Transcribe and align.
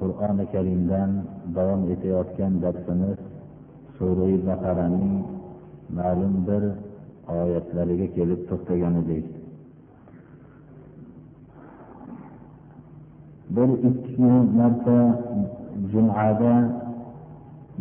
qur'oni 0.00 0.44
karimdan 0.54 1.10
davom 1.56 1.82
etayotgan 1.94 2.52
darsimiz 2.64 3.18
surai 3.96 4.36
baqaraning 4.48 5.12
ma'lum 5.98 6.34
bir 6.48 6.62
oyatlariga 7.40 8.06
kelib 8.16 8.40
to'xtagan 8.48 8.94
edik 9.02 9.26
bir 13.54 13.70
ikki 13.90 14.30
marta 14.58 14.98
jumada 15.92 16.54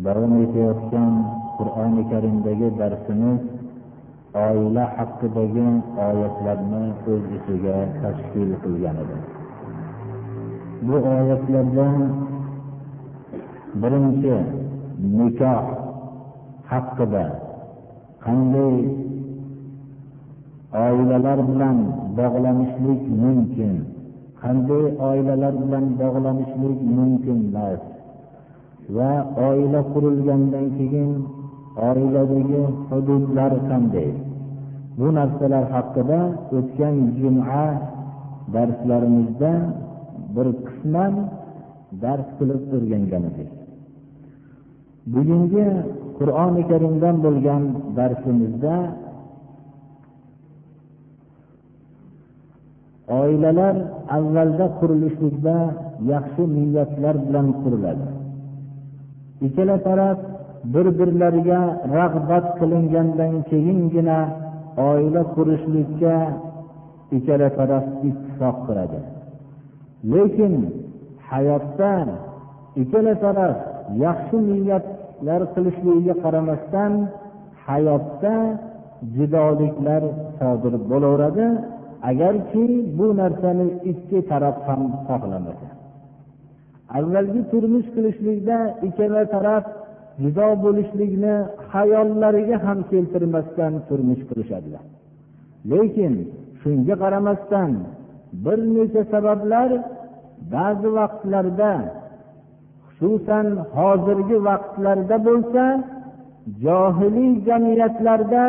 davom 0.05 0.33
etayotgan 0.45 1.13
qur'oni 1.57 2.03
karimdagi 2.11 2.67
darsimiz 2.81 3.41
oila 4.45 4.83
haqidagi 4.97 5.67
oyatlarni 6.07 6.83
o'z 7.11 7.23
ichiga 7.37 7.77
tashkil 8.01 8.49
qilgan 8.63 8.97
edi. 9.03 9.38
Bu 10.87 10.95
oyatlardan 11.13 11.97
birinchi 13.81 14.35
nikoh 15.17 15.63
haqida 16.71 17.25
qanday 18.25 18.75
oilalar 20.85 21.39
bilan 21.49 21.77
bog'lanishlik 22.17 23.01
mumkin 23.21 23.75
qanday 24.41 24.85
oilalar 25.09 25.53
bilan 25.63 25.85
bog'lanishlik 26.01 26.79
mumkin 26.97 27.39
emas 27.49 27.81
va 28.95 29.11
oila 29.47 29.81
qurilgandan 29.93 30.65
keyin 30.77 31.11
oiladagi 31.89 32.61
hududlar 32.89 33.51
qanday? 33.69 34.09
Bu 34.99 35.07
narsalar 35.17 35.65
haqida 35.75 36.19
o'tgan 36.57 36.95
juma 37.19 37.65
darslarimizda 38.53 39.51
bir 40.35 40.47
qisman 40.79 41.13
dars 42.01 42.27
qilib 42.37 42.61
o'rgangan 42.75 43.23
edik 43.31 43.49
bugungi 45.13 45.67
qur'oni 46.17 46.63
karimdan 46.71 47.15
bo'lgan 47.25 47.63
darsimizda 47.97 48.75
oilalar 53.21 53.75
avvalda 54.17 54.65
qurilishlikda 54.79 55.55
yaxshi 56.13 56.43
niyatlar 56.55 57.15
bilan 57.25 57.47
quriladi. 57.61 58.07
Ikkala 59.47 59.77
taraf 59.87 60.17
bir 60.73 60.87
birlariga 60.99 61.61
rag'bat 61.97 62.45
qilingandan 62.59 63.33
keyingina 63.49 64.19
oila 64.89 65.21
qurishlikka 65.35 66.15
ikkala 67.17 67.47
taraf 67.59 67.85
ittifoq 68.09 68.57
qiladi. 68.67 68.99
Lekin 70.03 70.53
hayotda 71.29 71.93
ikkala 72.81 73.13
taraf 73.23 73.57
yaxshi 74.05 74.37
niyatlar 74.49 75.41
qilishligiga 75.53 76.15
qaramasdan 76.23 76.93
hayotda 77.67 78.35
jidoliklar 79.15 80.03
sodir 80.39 80.73
bo'laveradi 80.91 81.47
agarki 82.09 82.65
bu 82.97 83.07
narsani 83.21 83.67
ikki 83.91 84.19
taraf 84.31 84.57
ham 84.67 84.81
xohlamasa 85.07 85.69
avvalgi 86.97 87.41
turmush 87.51 87.87
qilishlikda 87.95 88.57
ikkala 88.87 89.23
taraf 89.35 89.65
jido 90.23 90.47
bo'lishlikni 90.63 91.33
hayollariga 91.73 92.57
ham 92.65 92.79
keltirmasdan 92.91 93.73
turmush 93.87 94.23
qilishadilar. 94.29 94.83
Lekin 95.71 96.13
shunga 96.61 96.95
qaramasdan 97.03 97.71
bir 98.33 98.59
necha 98.75 99.03
sabablar 99.13 99.69
ba'zi 100.53 100.89
vaqtlarda 100.97 101.73
xususan 102.87 103.47
hozirgi 103.75 104.37
vaqtlarda 104.49 105.17
bo'lsa 105.27 105.63
johiliy 106.63 107.31
jamiyatlarda 107.47 108.43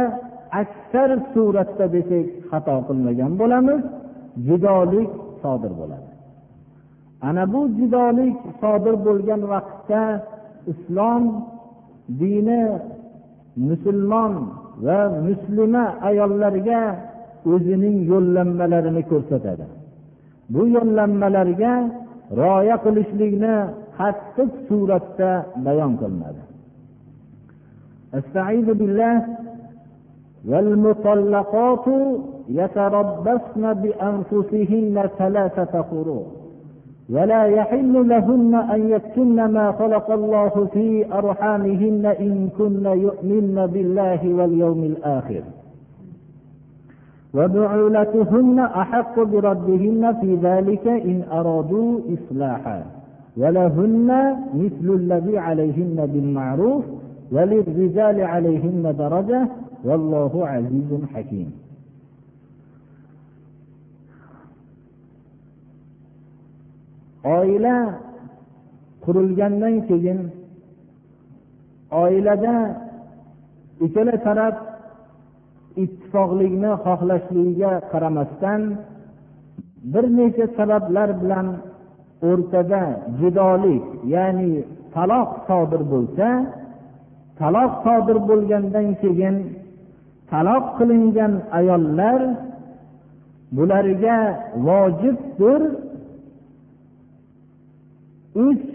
aksar 0.62 1.10
suratda 1.32 1.86
desak 1.94 2.26
xato 2.50 2.76
qilmagan 2.88 3.32
bo'lamiz 3.40 3.80
judolik 4.46 5.10
sodir 5.42 5.72
bo'ladi. 5.80 6.10
Ana 7.28 7.44
bu 7.52 7.60
judolik 7.78 8.36
sodir 8.60 8.94
bo'lgan 9.06 9.42
vaqtda 9.52 10.02
islom 10.72 11.22
dini 12.20 12.62
musulmon 13.68 14.32
va 14.84 15.00
muslima 15.26 15.84
ayollarga 16.08 16.82
o'zining 17.53 17.97
yo'llanmalarini 18.11 19.03
ko'rsatadi 19.11 19.65
bu 20.53 20.61
yo'llanmalarga 20.75 21.73
rioya 22.39 22.75
qilishlikni 22.85 23.55
qattiq 23.99 24.51
suratda 24.67 25.31
bayon 25.65 25.93
qilinadi 26.01 26.43
والمطلقات 30.51 31.85
يتربصن 32.49 33.73
بأنفسهن 33.73 35.09
ثلاثة 35.17 35.81
قروء 35.81 36.25
ولا 37.09 37.43
يحل 37.45 38.09
لهن 38.09 38.55
أن 38.55 38.89
يكتمن 38.89 39.45
ما 39.45 39.71
خلق 39.71 40.11
الله 40.11 40.67
في 40.73 41.13
أرحامهن 41.13 42.05
إن 42.05 42.49
كن 42.57 42.85
يؤمن 42.85 43.67
بالله 43.73 44.33
واليوم 44.33 44.83
الآخر 44.83 45.43
وبعولتهن 47.34 48.58
أحق 48.58 49.22
بردهن 49.22 50.02
في 50.20 50.34
ذلك 50.42 50.86
إن 50.86 51.22
أرادوا 51.32 52.00
إصلاحا 52.14 52.84
ولهن 53.36 54.36
مثل 54.54 54.94
الذي 54.94 55.38
عليهن 55.38 56.06
بالمعروف 56.12 56.84
وللرجال 57.32 58.20
عليهن 58.20 58.94
درجة 58.98 59.48
والله 59.84 60.48
عزيز 60.48 60.90
حكيم. 61.14 61.50
Oila 67.20 68.00
qurilgandan 69.04 69.84
keyin 69.84 70.32
oilada 71.92 72.80
ikkala 73.84 74.16
taraf 74.24 74.69
ittifoqlikni 75.82 76.70
xohlashligiga 76.84 77.72
qaramasdan 77.92 78.62
bir 79.92 80.04
necha 80.18 80.46
sabablar 80.56 81.10
bilan 81.22 81.46
o'rtada 82.30 82.82
judolik 83.20 83.84
ya'ni 84.14 84.52
taloq 84.94 85.30
sodir 85.48 85.82
bo'lsa 85.92 86.28
taloq 87.40 87.72
sodir 87.84 88.18
bo'lgandan 88.28 88.88
keyin 89.02 89.36
taloq 90.30 90.64
qilingan 90.78 91.32
ayollar 91.58 92.20
bularga 93.56 94.18
vojibdir. 94.66 95.62
Uch 98.46 98.66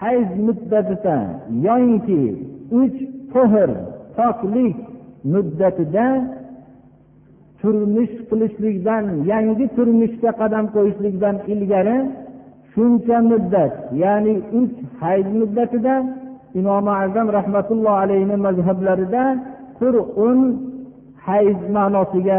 hayz 0.00 0.28
muddatida 0.46 1.18
yoinki 1.66 2.20
uch 2.80 2.98
to'hir 3.32 3.70
poklik 4.18 4.76
muddatida 5.32 6.06
turmush 7.60 8.14
qilishlikdan 8.28 9.04
yangi 9.30 9.66
turmushga 9.76 10.30
qadam 10.40 10.64
qo'yishlikdan 10.74 11.36
ilgari 11.52 11.98
shuncha 12.72 13.18
muddat 13.30 13.74
ya'ni 14.02 14.34
uch 14.60 14.76
hayz 15.02 15.26
muddatida 15.40 15.94
imom 16.60 16.86
azam 17.02 17.26
rahmatullohi 17.38 17.98
alayhi 18.04 18.36
mazhablarida 18.46 19.24
qur'un 19.80 20.38
hayz 21.26 21.58
ma'nosiga 21.76 22.38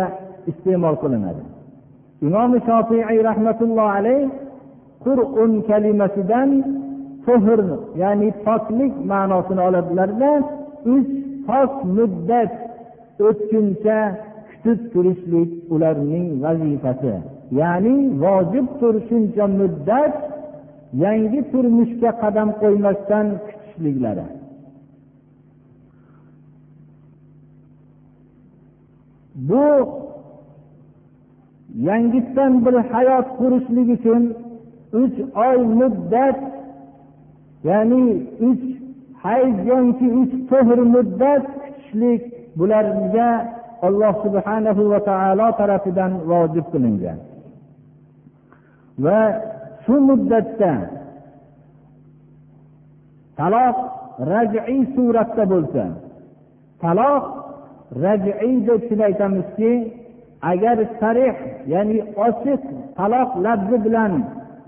iste'mol 0.52 0.96
qilinadi. 1.04 1.44
Imom 2.28 2.52
shofiiy 2.68 3.20
rahmatullohi 3.30 3.92
alayh 4.00 4.22
qur'un 5.06 5.52
kalimasidan 5.70 6.50
tuhr 7.26 7.60
ya'ni 8.02 8.30
poklik 8.46 8.94
ma'nosini 9.12 9.62
oladilarda 9.68 10.32
uch 10.96 11.12
pok 11.48 11.72
muddat 11.98 12.52
o'tguncha 13.28 14.00
kutib 14.50 14.80
turishlik 14.92 15.52
ularning 15.74 16.28
vazifasi. 16.44 17.14
Ya'ni 17.60 17.96
vojibdir 18.24 18.96
shuncha 19.08 19.46
muddat 19.60 20.16
yangi 21.04 21.40
turmushga 21.52 22.12
qadam 22.22 22.50
qo'ymasdan 22.62 23.26
kutishliklari. 23.46 24.28
Bu 29.50 29.66
yangitdan 31.88 32.54
bir 32.66 32.76
hayot 32.92 33.28
qurishlik 33.40 33.88
uchun 33.98 34.24
uch 35.02 35.18
oy 35.48 35.58
muddat 35.80 36.40
ya'ni 37.70 38.04
uch 38.50 38.77
hayz 39.24 39.56
yoki 39.72 40.08
uch 40.22 40.34
to'hr 40.50 40.80
muddat 40.96 41.44
kutishlik 41.54 42.22
bularga 42.58 43.30
alloh 43.88 44.14
subhanahu 44.26 44.82
va 44.92 45.00
taolo 45.10 45.48
tarafidan 45.60 46.12
vojib 46.30 46.66
qilingan. 46.74 47.20
Va 49.04 49.22
shu 49.84 49.96
muddatda 50.10 50.74
taloq 53.40 53.78
raj'iy 54.34 54.82
suratda 54.96 55.44
bo'lsa 55.54 55.86
taloq 56.84 57.24
raj'iy 58.06 58.56
deb 58.68 58.80
shuni 58.88 59.04
aytamizki 59.10 59.72
agar 60.52 60.78
sarih 61.00 61.36
ya'ni 61.74 62.00
ochiq 62.28 62.62
taloq 63.00 63.30
labzi 63.46 63.78
bilan 63.86 64.14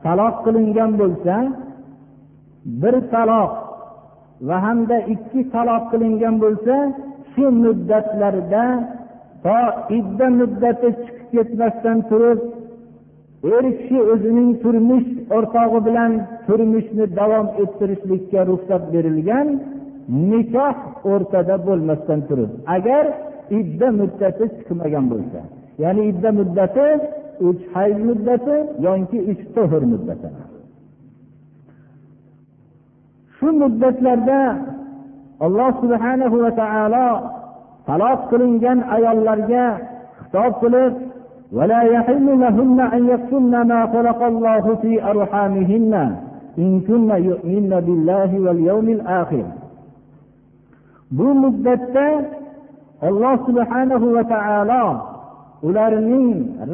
taloq 0.05 0.35
qilingan 0.45 0.91
bo'lsa 1.01 1.35
bir 2.81 2.95
taloq 3.13 3.51
va 4.47 4.57
hamda 4.65 4.97
ikki 5.13 5.41
taloq 5.53 5.83
qilingan 5.91 6.35
bo'lsa 6.43 6.75
shu 7.31 7.45
muddatlarda 7.63 8.65
to 9.45 9.59
idda 9.99 10.27
muddati 10.39 10.89
chiqib 11.01 11.27
ketmasdan 11.33 11.97
turib 12.09 12.39
er 13.55 13.65
kishi 13.77 13.97
o'zining 14.13 14.49
turmush 14.63 15.09
o'rtog'i 15.37 15.79
bilan 15.87 16.11
turmushni 16.47 17.05
davom 17.19 17.47
ettirishlikka 17.63 18.41
ruxsat 18.49 18.83
berilgan 18.93 19.47
nikoh 20.31 20.75
o'rtada 21.11 21.55
bo'lmasdan 21.67 22.19
turib 22.29 22.51
agar 22.75 23.03
idda 23.59 23.87
muddati 23.99 24.45
chiqmagan 24.57 25.05
bo'lsa. 25.13 25.39
Ya'ni 25.83 26.01
idda 26.11 26.29
muddati 26.39 26.87
uch 27.49 27.61
hayz 27.75 27.97
muddati 28.09 28.55
yoki 28.85 29.19
uch 29.31 29.43
to'hr 29.55 29.81
muddati. 29.93 30.29
shu 33.38 33.48
muddatlarda 33.62 34.42
alloh 35.46 35.70
subhanahu 35.82 36.36
va 36.44 36.50
taolo 36.60 37.08
taloq 37.88 38.20
qilingan 38.30 38.78
ayollarga 38.96 39.66
xitob 40.20 40.52
qilib 40.62 40.94
ولا 41.58 41.82
يحل 41.82 42.26
لهن 42.40 42.78
أن 42.80 43.02
يكتمن 43.12 43.54
ما 43.70 43.80
خلق 43.94 44.20
الله 44.22 44.64
في 44.82 44.92
أرحامهن 45.10 45.94
إن 46.58 46.70
كن 46.80 47.10
يؤمن 47.30 47.70
بالله 47.86 48.30
واليوم 48.44 48.88
الآخر 48.88 49.44
bu 51.18 51.28
muddatda 51.42 52.08
alloh 53.08 53.34
subhanahu 53.46 54.06
va 54.16 54.24
taolo 54.34 54.84
ularning 55.68 56.28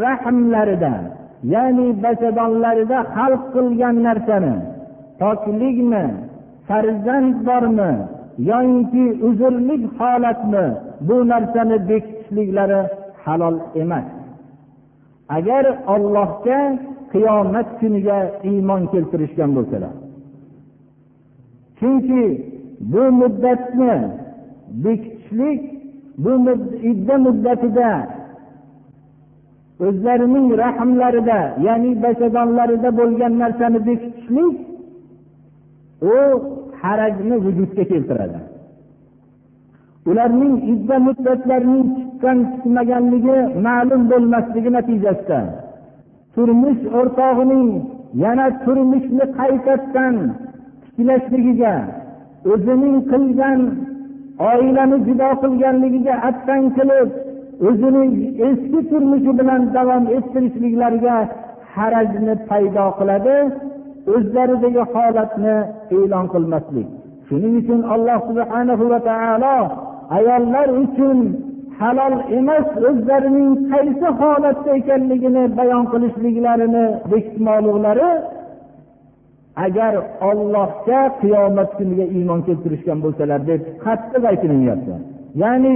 rahmlarida 0.05 0.94
ya'ni 1.55 1.87
bachadonlarida 2.05 2.99
xalq 3.17 3.43
qilgan 3.55 3.97
narsani 4.06 4.55
poklikmi 5.21 6.05
farzand 6.68 7.36
bormi 7.48 7.92
yoyinki 8.50 9.06
uzrlik 9.28 9.84
holatmi 10.00 10.66
bu 11.08 11.16
narsani 11.32 11.78
bekitishliklari 11.90 12.82
halol 13.24 13.58
emas. 13.82 14.08
Agar 15.38 15.66
ollohga 15.94 16.60
qiyomat 17.12 17.68
kuniga 17.80 18.20
iymon 18.50 18.82
keltirishgan 18.92 19.52
bo'lsalar 19.58 19.94
chunki 21.80 22.24
bu 22.80 23.04
muddatni 23.22 23.96
bekitishlik 24.84 25.62
bu 26.18 26.32
idda 26.92 27.16
muddatida 27.26 27.90
o'zlarining 29.86 30.48
rahmlarida 30.64 31.40
ya'ni 31.68 31.92
bachadonlarida 32.04 32.90
bo'lgan 33.00 33.34
narsani 33.44 33.80
bekitishlik 33.88 34.56
u 36.01 36.15
harajni 36.81 37.36
vujudga 37.45 37.83
keltiradi. 37.92 38.39
Ularning 40.09 40.56
idda 40.74 40.97
muddatlarining 41.07 41.86
chiqqan 41.97 42.38
chiqmaganligi 42.51 43.38
ma'lum 43.68 44.01
bo'lmasligi 44.12 44.69
natijasida 44.77 45.39
turmush 46.33 46.83
o'rtog'ining 47.00 47.69
yana 48.24 48.47
turmushni 48.63 49.25
qaytadan 49.39 50.15
tiklashligiga 50.83 51.75
o'zining 52.51 52.97
qilgan 53.12 53.59
oilani 54.51 54.97
judo 55.07 55.30
qilganligiga 55.44 56.15
attan 56.30 56.63
qilib 56.77 57.09
o'zini 57.68 58.03
eski 58.47 58.80
turmushi 58.89 59.31
bilan 59.39 59.62
davom 59.75 60.03
ettirishliklariga 60.18 61.18
harajni 61.75 62.36
paydo 62.50 62.86
qiladi. 63.00 63.38
O'zlaridagi 64.13 64.84
holatni 64.94 65.56
e'lon 65.98 66.25
qilmaslik. 66.34 66.88
Shuning 67.28 67.54
uchun 67.62 67.80
alloh 67.94 68.19
subhanahu 68.30 68.84
va 68.92 69.00
taolo 69.10 69.57
ayollar 70.18 70.68
uchun 70.84 71.18
halol 71.80 72.16
emas 72.40 72.68
o'zlarining 72.90 73.52
qaysi 73.72 74.07
holatda 74.22 74.72
ekanligini 74.80 75.44
bayon 75.60 75.84
qilishliklarini 75.94 76.86
bekitmoqliklari 77.12 78.10
agar 79.66 79.94
ollohga 80.30 81.02
qiyomat 81.22 81.69
kuniga 81.78 82.06
iymon 82.18 82.40
keltirishgan 82.48 83.00
bo'lsalar 83.06 83.40
deb 83.50 83.62
qattiq 83.86 84.24
aytilinyapti. 84.31 84.94
Ya'ni 85.42 85.75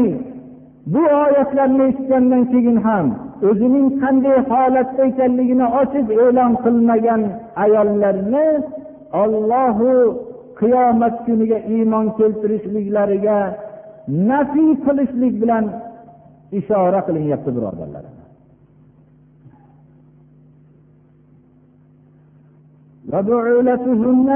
bu 0.93 1.03
oyatlarni 1.25 1.83
eshitgandan 1.91 2.45
keyin 2.53 2.79
ham 2.87 3.07
o'zining 3.49 3.89
qanday 4.03 4.39
holatda 4.51 5.03
ekanligini 5.11 5.67
ochiq 5.81 6.07
e'lon 6.25 6.53
qilmagan 6.65 7.23
ayollarni 7.65 8.47
ollohu 9.23 9.91
qiyomat 10.61 11.17
kuniga 11.27 11.59
iymon 11.75 12.07
keltirishliklariga 12.19 13.39
nafiy 14.31 14.71
qilishlik 14.87 15.35
bilan 15.43 15.65
ishora 16.59 17.01
qilinyapti 17.07 17.51
birodarlar 17.57 18.07
وبعولتهن 23.13 24.29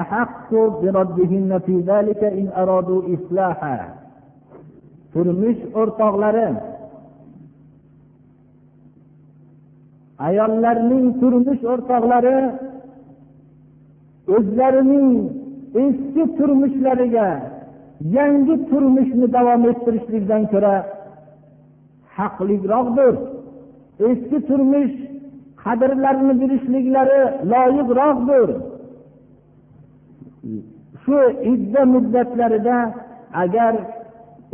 أحق 0.00 0.50
بردهن 0.82 1.50
في 1.66 1.74
ذلك 1.90 2.22
إن 2.24 2.46
أرادوا 2.62 3.02
إصلاحا 3.14 3.78
turmush 5.13 5.61
o'rtoqlari. 5.79 6.47
Ayollarning 10.27 11.07
turmush 11.21 11.63
o'rtoqlari 11.73 12.37
o'zlarining 14.35 15.09
eski 15.83 16.23
turmushlariga 16.37 17.29
yangi 18.17 18.55
turmushni 18.69 19.27
davom 19.35 19.61
ettirishlikdan 19.71 20.43
ko'ra 20.53 20.75
haqliroqdir. 22.17 23.13
Eski 24.09 24.37
turmush 24.49 24.95
qadrlarini 25.63 26.33
bilishliklari 26.41 27.21
loyiqroqdir. 27.51 28.49
Shu 31.03 31.17
idda 31.53 31.81
muddatlarida 31.93 32.77
agar 33.43 33.73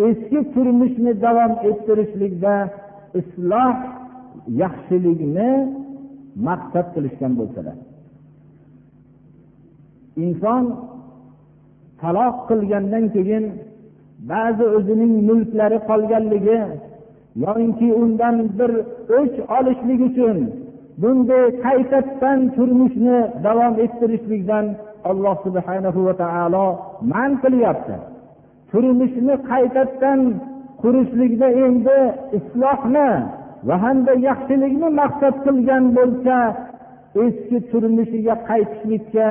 eski 0.08 0.40
turmushni 0.54 1.12
davom 1.26 1.54
ettirishlikda 1.70 2.56
isloh 3.20 3.76
yaxshilikni 4.62 5.50
maqsad 6.48 6.88
qilishgan 6.96 7.34
bo'lsalar. 7.40 7.78
Inson 10.26 10.64
taloq 12.02 12.36
qilgandan 12.50 13.06
keyin 13.16 13.46
ba'zi 14.32 14.66
o'zining 14.78 15.14
mulklari 15.30 15.80
qolganligi 15.90 16.60
yoinki 17.46 17.88
undan 18.02 18.36
bir 18.58 18.72
o'ch 19.20 19.38
olishlik 19.58 20.02
uchun 20.10 20.38
bunday 21.02 21.46
qaytadan 21.66 22.40
turmushni 22.56 23.18
davom 23.46 23.74
ettirishlikdan 23.86 24.66
alloh 25.10 25.36
subhanahu 25.46 26.00
va 26.08 26.14
taolo 26.24 26.66
man 27.14 27.32
qilyapti. 27.44 27.96
Turmushni 28.74 29.36
qaytadan 29.52 30.20
qurishlikda 30.82 31.48
endi 31.66 32.00
islohni 32.38 33.10
va 33.68 33.76
hamda 33.84 34.14
yaxshilikni 34.28 34.88
maqsad 35.02 35.36
qilgan 35.46 35.84
bo'lsa 35.98 36.38
eski 37.26 37.58
turmushiga 37.72 38.36
qaytishlikka 38.50 39.30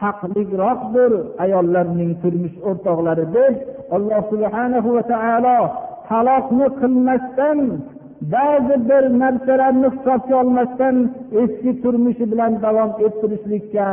haqliroqdir 0.00 1.12
ayollarning 1.44 2.12
turmush 2.22 2.56
o'rtoqlari 2.68 3.26
deb 3.36 3.54
alloh 3.96 4.22
subhanahu 4.32 4.88
va 4.96 5.02
taolo 5.12 5.58
taloqni 6.10 6.66
qilmasdan 6.80 7.58
ba'zi 8.34 8.76
bir 8.88 9.04
narsalarni 9.22 9.88
hisobga 9.94 10.34
olmasdan 10.42 10.96
eski 11.42 11.70
turmushi 11.82 12.24
bilan 12.32 12.52
davom 12.64 12.90
ettirishlikka 13.06 13.86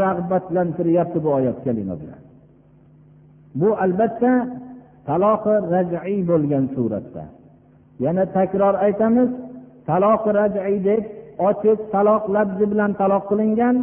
rag'batlantiryapti 0.00 1.18
bu 1.24 1.28
oyat 1.38 1.58
kalima 1.66 1.94
bilan. 2.02 2.25
Bu 3.60 3.68
albatta 3.84 4.32
taloqi 5.08 5.54
rajiy 5.74 6.18
bo'lgan 6.30 6.64
suratda. 6.74 7.24
Yana 8.04 8.24
takror 8.36 8.74
aytamiz 8.86 9.30
taloqi 9.88 10.30
rajiy 10.40 10.76
deb 10.88 11.02
ochiq 11.48 11.78
taloq 11.94 12.22
labzi 12.36 12.64
bilan 12.72 12.90
taloq 13.00 13.24
qilingan 13.30 13.76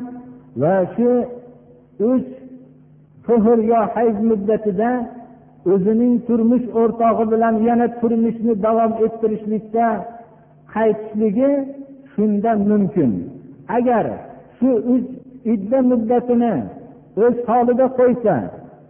va 0.61 0.75
shu 0.95 1.11
uch 2.11 2.29
to'hir 3.27 3.59
yo 3.71 3.79
hayz 3.95 4.15
muddatida 4.29 4.91
o'zining 5.73 6.13
turmush 6.27 6.65
o'rtog'i 6.81 7.25
bilan 7.33 7.55
yana 7.67 7.87
turmushni 8.01 8.53
davom 8.65 8.91
ettirishlikda 9.05 9.87
qaytishligi 10.73 11.51
shunda 12.13 12.51
mumkin. 12.69 13.11
Agar 13.77 14.05
shu 14.57 14.69
uch 14.93 15.07
idda 15.53 15.79
muddatini 15.91 16.53
o'z 17.23 17.35
holida 17.47 17.85
qo'ysa 17.99 18.35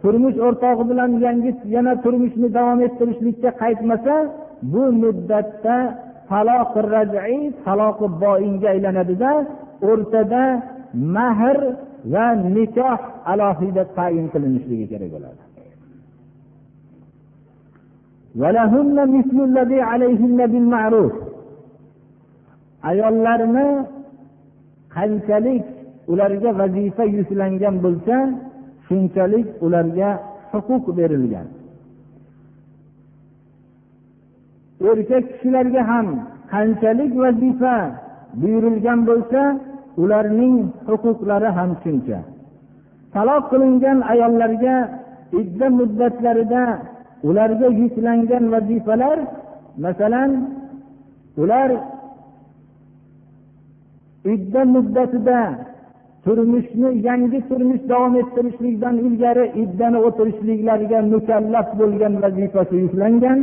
turmush 0.04 0.38
o'rtog'i 0.46 0.84
bilan 0.90 1.10
yangi 1.26 1.50
yana 1.74 1.92
turmushni 2.04 2.48
davom 2.56 2.78
ettirishlikka 2.86 3.50
qaytmasa 3.62 4.14
bu 4.72 4.82
muddatda 5.02 5.76
taloqi 6.30 6.80
rajiy 6.94 7.40
taloqi 7.64 8.06
boinga 8.22 8.68
aylanadida 8.74 9.32
o'rtada 9.90 10.42
mahr 11.16 11.58
va 12.12 12.26
nikoh 12.56 13.00
alohida 13.32 13.82
tayin 13.96 14.26
qilinishligi 14.32 14.86
kerak 14.92 15.10
bo'ladi. 15.14 15.42
Ayollarni 22.90 23.68
qanchalik 24.94 25.64
ularga 26.12 26.50
vazifa 26.60 27.04
yuklangan 27.16 27.76
bo'lsa 27.84 28.16
shunchalik 28.86 29.46
ularga 29.64 30.10
huquq 30.52 30.84
berilgan. 30.98 31.48
Erkak 34.90 35.24
kishilarga 35.30 35.82
ham 35.90 36.06
qanchalik 36.52 37.12
vazifa 37.22 37.76
buyurilgan 38.40 39.00
bo'lsa 39.08 39.42
ularning 40.02 40.56
huquqlari 40.88 41.50
ham 41.58 41.70
shuncha. 41.82 42.18
Taloq 43.14 43.44
qilingan 43.50 43.98
ayollarga 44.12 44.76
idda 45.40 45.66
muddatlarida 45.78 46.64
ularga 47.28 47.68
yuklangan 47.80 48.44
vazifalar 48.52 49.18
masalan 49.84 50.30
ular 51.42 51.70
idda 54.34 54.62
muddatida 54.74 55.40
turmushni 56.24 56.90
yangi 57.06 57.38
turmush 57.48 57.84
davom 57.90 58.14
ettirishlikdan 58.22 58.96
ilgari 59.06 59.44
iddani 59.62 59.98
o'tirishliklariga 60.06 60.98
mukallaf 61.14 61.68
bo'lgan 61.80 62.14
vazifasi 62.22 62.76
yuklangan 62.84 63.40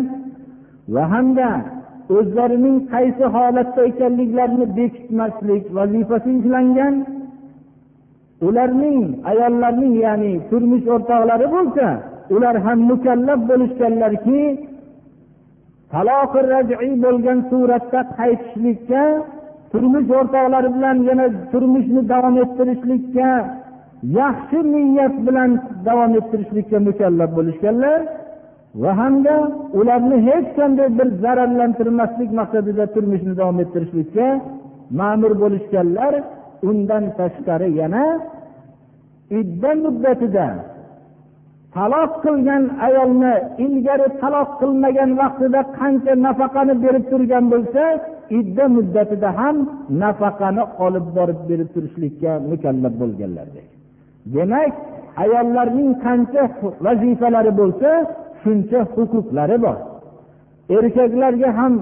va 0.93 1.03
hamda 1.13 1.49
o'zlarining 2.17 2.77
qaysi 2.93 3.25
holatda 3.35 3.81
ekanliklarini 3.91 4.67
bekitmaslik 4.77 5.63
vazifasi 5.77 6.29
yuklangan. 6.37 6.95
Ularning 8.47 9.01
ayollarning 9.31 9.93
ya'ni 10.05 10.33
turmush 10.49 10.85
o'rtoqlari 10.93 11.47
bo'lsa 11.55 11.87
ular 12.35 12.55
ham 12.65 12.79
mukallaf 12.91 13.39
bo'lishganlarki 13.49 14.41
taloqi 15.91 16.39
rajiy 16.53 16.91
bo'lgan 17.05 17.39
suratda 17.49 17.99
qaytishlikka 18.17 19.03
turmush 19.71 20.09
o'rtoqlari 20.19 20.69
bilan 20.75 20.97
yana 21.09 21.25
turmushni 21.51 22.01
davom 22.13 22.35
ettirishlikka 22.43 23.29
yaxshi 24.19 24.59
niyat 24.73 25.15
bilan 25.27 25.51
davom 25.87 26.11
ettirishlikka 26.19 26.77
mukallaf 26.87 27.29
bo'lishganlar 27.37 27.99
va 28.81 28.91
hamda 28.99 29.35
ularni 29.79 30.17
hech 30.27 30.47
qanday 30.57 30.89
bir 30.97 31.07
zararlantirmaslik 31.23 32.29
maqsadida 32.39 32.85
turmushni 32.95 33.33
davom 33.39 33.57
ettirishlikka 33.63 34.27
ma'mur 34.99 35.33
bo'lishganlar 35.43 36.13
undan 36.69 37.03
tashqari 37.19 37.69
yana 37.81 38.03
idda 39.39 39.71
muddatida 39.83 40.47
taloq 41.75 42.11
qilgan 42.23 42.63
ayolni 42.87 43.33
ilgari 43.65 44.07
taloq 44.21 44.49
qilmagan 44.61 45.09
vaqtida 45.21 45.61
qancha 45.77 46.13
nafaqani 46.25 46.73
berib 46.83 47.05
turgan 47.11 47.45
bo'lsa 47.53 47.83
idda 48.39 48.65
muddatida 48.75 49.29
ham 49.39 49.55
nafaqani 50.03 50.63
olib 50.85 51.05
borib 51.17 51.39
berib 51.49 51.69
turishlikka 51.75 52.31
mukallaf 52.51 52.93
bo'lganlar 53.01 53.47
demak 54.35 54.73
ayollarning 55.23 55.91
qancha 56.05 56.43
vazifalari 56.85 57.51
bo'lsa 57.61 57.89
shuncha 58.41 58.79
huquqlari 58.93 59.57
bor. 59.65 59.77
Erkaklarga 60.77 61.49
ham 61.59 61.73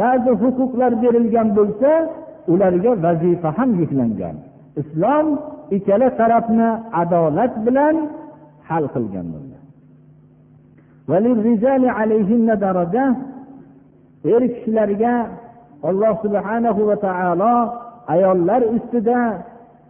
ba'zi 0.00 0.32
huquqlar 0.42 0.92
berilgan 1.02 1.48
bo'lsa 1.58 1.90
ularga 2.52 2.92
vazifa 3.04 3.50
ham 3.58 3.70
yuklangan. 3.80 4.36
Islom 4.80 5.26
ikkala 5.76 6.08
tarafni 6.20 6.68
adolat 7.02 7.52
bilan 7.66 7.96
hal 8.68 8.84
qilgan 8.94 9.26
er 14.24 14.42
kishilarga 14.54 15.14
alloh 15.88 16.14
subhanahu 16.24 16.80
va 16.88 16.96
taolo 17.06 17.54
ayollar 18.14 18.62
ustida 18.74 19.20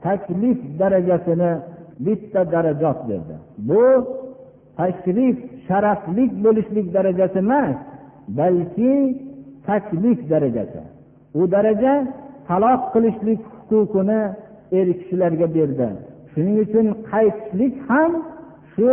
taklif 0.04 0.58
darajasini 0.80 1.52
bitta 2.06 2.40
darajot 2.54 2.98
berdi. 3.08 3.36
Bu 3.68 3.84
taklif 4.80 5.36
sharaflik 5.68 6.32
bo'lishlik 6.44 6.86
darajasi 6.96 7.38
emas 7.44 7.76
balki 8.38 8.94
taklif 9.68 10.18
darajasi. 10.32 10.82
U 11.38 11.42
daraja 11.54 11.94
taloq 12.48 12.82
qilishlik 12.92 13.40
huquqini 13.70 14.20
er 14.78 14.86
kishilarga 14.98 15.46
berdi. 15.56 15.88
Shuning 16.32 16.56
uchun 16.64 16.86
qaytishlik 17.10 17.74
ham 17.88 18.12
shu 18.74 18.90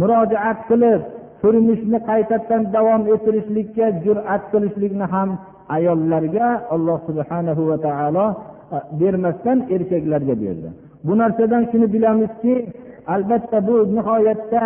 murojaat 0.00 0.58
qilib 0.70 1.00
turmushni 1.42 1.98
qaytadan 2.10 2.62
davom 2.76 3.02
ettirishlikka 3.14 3.86
jur'at 4.04 4.42
qilishlikni 4.52 5.06
ham 5.14 5.28
ayollarga 5.76 6.48
alloh 6.74 6.98
subhanahu 7.08 7.62
va 7.70 7.76
taolo 7.86 8.26
e, 8.74 8.76
bermasdan 9.00 9.58
erkaklarga 9.74 10.34
berdi. 10.42 10.68
Bu 11.06 11.12
narsadan 11.20 11.62
shuni 11.70 11.86
bilamizki 11.94 12.54
albatta 13.14 13.58
bu 13.68 13.76
nihoyatda 13.96 14.64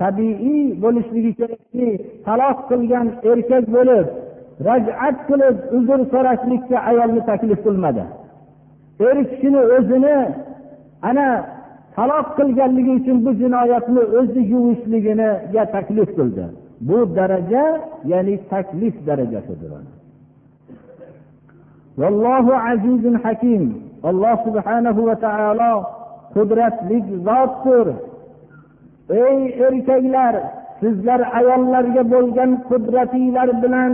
tabiiy 0.00 0.64
bo'lishligi 0.82 1.32
kerakki 1.40 1.88
taloq 2.26 2.58
qilgan 2.70 3.06
erkak 3.30 3.64
bo'lib 3.76 4.06
rajat 4.68 5.16
qilib 5.28 5.56
uzr 5.76 6.00
so'rashlikka 6.12 6.76
ayolni 6.90 7.22
taklif 7.30 7.60
qilmadi. 7.66 8.04
Er 9.08 9.16
kishini 9.30 9.60
o'zini 9.76 10.16
ana 11.08 11.28
taloq 11.96 12.26
qilganligi 12.38 12.92
uchun 13.00 13.16
bu 13.24 13.30
jinoyatni 13.40 14.02
o'zi 14.18 14.42
yuvishligiga 14.52 15.64
taklif 15.74 16.08
qildi. 16.18 16.44
Bu 16.88 16.98
daraja 17.16 17.64
ya'ni 18.10 18.34
taklif 18.52 18.94
darajasidir. 19.06 19.72
Vallohu 22.00 22.52
azizun 22.70 23.14
hakim. 23.24 23.62
Alloh 24.10 24.36
subhanahu 24.46 25.00
va 25.08 25.16
taolo 25.26 25.72
qudratli 26.34 26.98
zotdir. 27.26 27.86
Ey 29.26 29.38
erkaklar 29.66 30.34
sizlar 30.80 31.20
ayollarga 31.38 32.02
bo'lgan 32.14 32.50
qudratinglar 32.68 33.48
bilan 33.62 33.92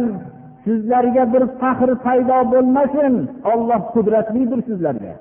sizlarga 0.64 1.25
bir 1.33 1.43
faxr 1.61 1.90
paydo 2.05 2.38
bo'lmasin. 2.52 3.14
Olloh 3.52 3.81
qudratlidir 3.95 4.61
sizlarga. 4.69 5.14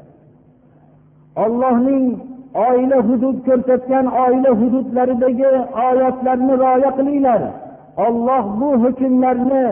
Ollohning 1.43 2.05
oila 2.53 2.97
hudud 3.07 3.37
ko'rsatgan 3.47 4.05
oila 4.23 4.51
hududlaridagi 4.59 5.51
oyatlarni 5.87 6.53
rioya 6.61 6.91
qilinglar. 6.97 7.41
Olloh 8.05 8.43
bu 8.59 8.69
hukmlarni 8.83 9.65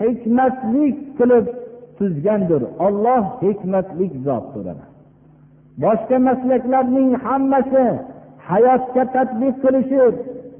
hikmatlik 0.00 0.96
qilib 1.18 1.46
tuzgandir. 1.98 2.62
Olloh 2.86 3.22
hikmatli 3.42 4.06
zotdir 4.26 4.66
boshqa 5.82 6.16
maslaklarning 6.28 7.10
hammasi 7.24 7.86
hayotga 8.48 9.04
tadbiq 9.14 9.54
qilishib 9.64 10.14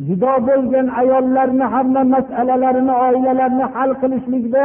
judo 0.06 0.34
bo'lgan 0.48 0.86
ayollarni 1.00 1.66
hamma 1.74 2.02
masalalarini 2.14 2.94
oilalarni 3.06 3.66
hal 3.74 3.90
qilishlikda 4.02 4.64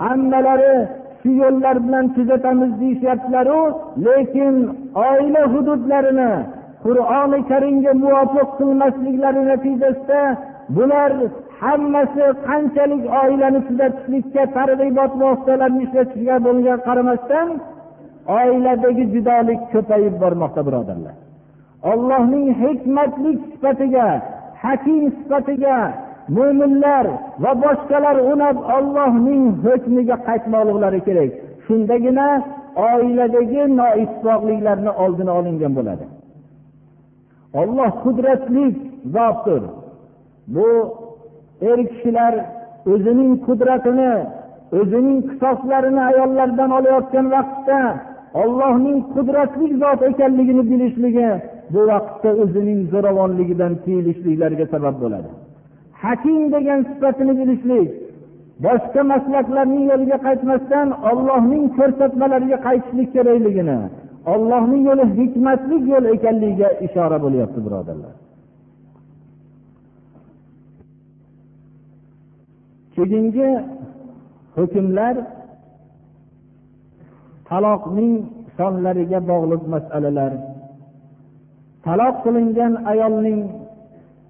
hammalari 0.00 0.76
shu 1.26 1.32
yo'llar 1.42 1.76
bilan 1.86 2.06
tuzatamiz 2.16 2.72
deyishyaptilaru 2.80 3.60
lekin 4.06 4.54
oila 5.08 5.42
hududlarini 5.52 6.32
qur'oni 6.84 7.38
karimga 7.50 7.92
muvofiq 8.02 8.48
qilmasliklari 8.58 9.42
natijasida 9.50 10.22
bular 10.76 11.10
hammasi 11.60 12.24
qanchalik 12.46 13.02
oilani 13.22 13.60
tuzatishlikka 13.68 14.42
targ'ibot 14.56 15.12
vositalarini 15.22 15.82
ishlatishga 15.86 16.36
bo'lgan 16.46 16.78
qaramasdan 16.86 17.48
oiladagi 18.40 19.04
judolik 19.14 19.60
ko'payib 19.72 20.14
bormoqda 20.22 20.62
birodarlar. 20.68 21.14
Ollohning 21.92 22.46
hikmatlik 22.62 23.38
sifatiga 23.52 24.08
hakim 24.62 25.02
sifatiga 25.18 25.76
mo'minlar 26.36 27.06
va 27.42 27.52
boshqalar 27.64 28.16
unab 28.32 28.56
ollohning 28.76 29.44
hukmiga 29.64 30.16
qaytmoqliklari 30.28 31.00
kerak. 31.06 31.30
Shundagina 31.66 32.28
oiladagi 32.90 33.62
noittifoqliklarni 33.80 34.92
oldini 35.04 35.32
olingan 35.38 35.72
bo'ladi. 35.78 36.04
Olloh 37.60 37.90
qudratli 38.04 38.66
zotdir. 39.14 39.62
Bu 40.54 40.68
er 41.70 41.78
kishilar 41.90 42.34
o'zining 42.92 43.32
qudratini 43.46 44.12
o'zining 44.80 45.18
qisoslarini 45.30 46.02
ayollardan 46.10 46.70
olayotgan 46.78 47.26
vaqtda 47.36 47.80
ollohning 48.42 48.98
qudratli 49.14 49.66
zot 49.82 50.00
ekanligini 50.10 50.62
bilishligi 50.70 51.30
bu 51.72 51.80
vaqtda 51.92 52.30
o'zining 52.42 52.80
zo'ravonligidan 52.92 53.72
tiyilishliklariga 53.84 54.66
sabab 54.74 54.96
bo'ladi. 55.02 55.30
Hakim 56.02 56.42
degan 56.54 56.80
sifatini 56.88 57.32
bilishlik 57.40 57.88
boshqa 58.64 59.00
maslaklarning 59.12 59.84
yo'liga 59.90 60.18
qaytmasdan 60.26 60.88
ollohning 61.10 61.64
ko'rsatmalariga 61.78 62.58
qaytishlik 62.66 63.08
kerakligini 63.16 63.78
ollohning 64.32 64.82
yo'li 64.88 65.04
hikmatli 65.18 65.76
yo'l 65.92 66.04
ekanligiga 66.14 66.68
ishora 66.86 67.18
bo'lyapti 67.24 67.58
birodarlar. 67.66 68.14
Keyingi 72.94 73.48
hukmlar 74.56 75.14
taloqning 77.48 78.14
sonlariga 78.56 79.18
bog'liq 79.30 79.62
masalalar. 79.74 80.32
Taloq 81.86 82.16
qilingan 82.24 82.72
ayolning 82.92 83.40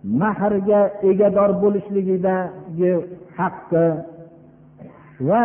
mahrga 0.04 0.80
egador 1.10 1.50
bo'lishligidagi 1.62 2.92
haqqi 3.38 3.86
va 5.28 5.44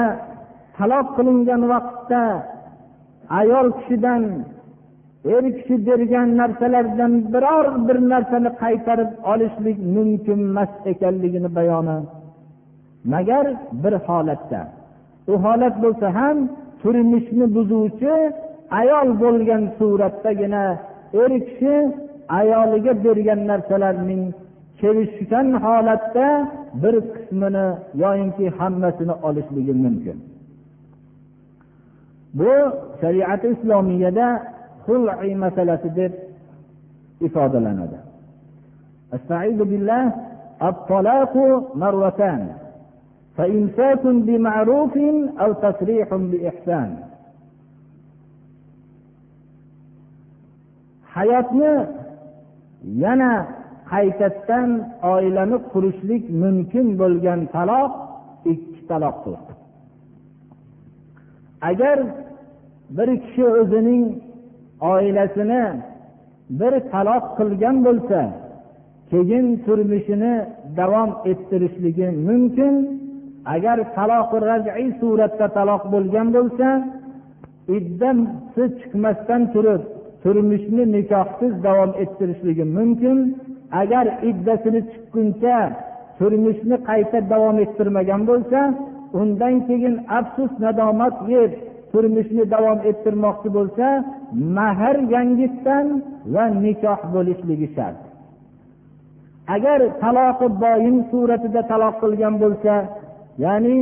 taloq 0.78 1.08
qilingan 1.18 1.62
vaqtda 1.74 2.24
ayol 3.40 3.68
kishidan 3.78 4.24
er 5.34 5.44
kishi 5.58 5.76
bergan 5.88 6.30
narsalardan 6.40 7.14
biror 7.34 7.66
bir 7.88 7.98
narsani 8.12 8.50
qaytarib 8.64 9.12
olishlik 9.32 9.78
mumkin 9.96 10.40
emas 10.50 10.72
ekanligini 10.92 11.50
bayoni. 11.58 11.98
Magar 13.14 13.46
bir 13.84 13.94
holatda 14.08 14.62
u 15.32 15.34
holat 15.44 15.76
bo'lsa 15.84 16.08
ham 16.20 16.38
turmushni 16.82 17.46
buzuvchi 17.56 18.16
ayol 18.80 19.08
bo'lgan 19.24 19.64
suratdagina 19.78 20.66
er 21.22 21.32
kishi 21.48 21.76
ayoliga 22.31 22.93
bergan 23.05 23.41
narsalarning 23.51 24.25
kelishgan 24.81 25.49
holatda 25.65 26.29
bir 26.83 26.95
qismini 27.13 27.67
yoyinki 28.03 28.47
hammasini 28.59 29.15
olishligi 29.29 29.75
mumkin 29.85 30.19
bu 32.39 32.53
shariati 33.01 33.47
islomiyada 33.55 34.27
hul'iy 34.87 35.35
masalasi 35.45 35.89
deb 35.99 36.13
ifodalanadi 37.27 37.99
الطلاق 40.71 41.35
مرتان 41.83 42.43
فإمساك 43.37 44.03
بمعروف 44.27 44.95
أو 45.43 45.51
تسريح 45.53 46.09
بإحسان 46.31 46.91
hayotni 51.17 51.73
yana 53.04 53.34
qaytadan 53.92 54.70
oilani 55.14 55.58
qurishlik 55.72 56.24
mumkin 56.42 56.88
bo'lgan 57.02 57.40
taloq 57.56 57.92
ikki 58.54 58.82
taloqdir 58.90 59.40
agar 61.70 61.98
bir 62.98 63.10
kishi 63.24 63.46
o'zining 63.60 64.04
oilasini 64.92 65.64
bir 66.60 66.74
taloq 66.94 67.24
qilgan 67.38 67.78
bo'lsa 67.88 68.20
keyin 69.12 69.46
turmushini 69.66 70.34
davom 70.78 71.12
ettirishligi 71.32 72.08
mumkin. 72.28 72.76
Agar 73.56 73.78
taloqi 73.98 74.38
raj'iy 74.50 74.90
suratda 75.00 75.48
taloq 75.58 75.84
bo'lgan 75.94 76.28
bo'lsa 76.36 76.68
iddasi 77.78 78.64
chiqmasdan 78.80 79.42
turib 79.54 79.82
turmushni 80.24 80.84
nikohsiz 80.96 81.54
davom 81.68 81.92
ettirishligi 82.04 82.66
mumkin. 82.78 83.18
Agar 83.82 84.06
iddasini 84.30 84.82
chiqquncha 84.92 85.58
turmushni 86.20 86.78
qayta 86.90 87.20
davom 87.34 87.58
ettirmagan 87.66 88.22
bo'lsa 88.30 88.60
undan 89.22 89.56
keyin 89.68 89.96
afsus 90.20 90.52
nadomat 90.64 91.16
yeb 91.34 91.52
turmushni 91.92 92.44
davom 92.54 92.80
ettirmoqchi 92.90 93.50
bo'lsa 93.58 93.88
mahr 94.58 94.96
yangitdan 95.14 95.88
va 96.34 96.46
nikoh 96.64 97.00
bo'lishligi 97.14 97.68
shart. 97.76 98.00
Agar 99.56 99.80
taloqi 100.04 100.48
boyin 100.64 100.98
suratida 101.12 101.62
taloq 101.72 101.96
qilgan 102.04 102.36
bo'lsa 102.44 102.74
ya'ni 103.44 103.76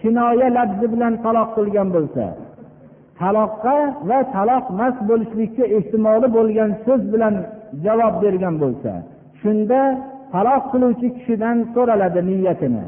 kinoya 0.00 0.48
labzi 0.58 0.86
bilan 0.92 1.14
taloq 1.24 1.48
qilgan 1.56 1.88
bo'lsa 1.96 2.24
taloqqa 3.20 3.76
va 4.08 4.18
taloq 4.34 4.64
mas 4.80 4.94
bo'lishlikka 5.08 5.64
ehtimoli 5.76 6.28
bo'lgan 6.36 6.70
so'z 6.84 7.02
bilan 7.12 7.34
javob 7.84 8.14
bergan 8.22 8.54
bo'lsa 8.62 8.92
shunda 9.40 9.80
taloq 10.34 10.62
qiluvchi 10.72 11.08
kishidan 11.16 11.56
so'raladi 11.74 12.20
niyatini. 12.30 12.84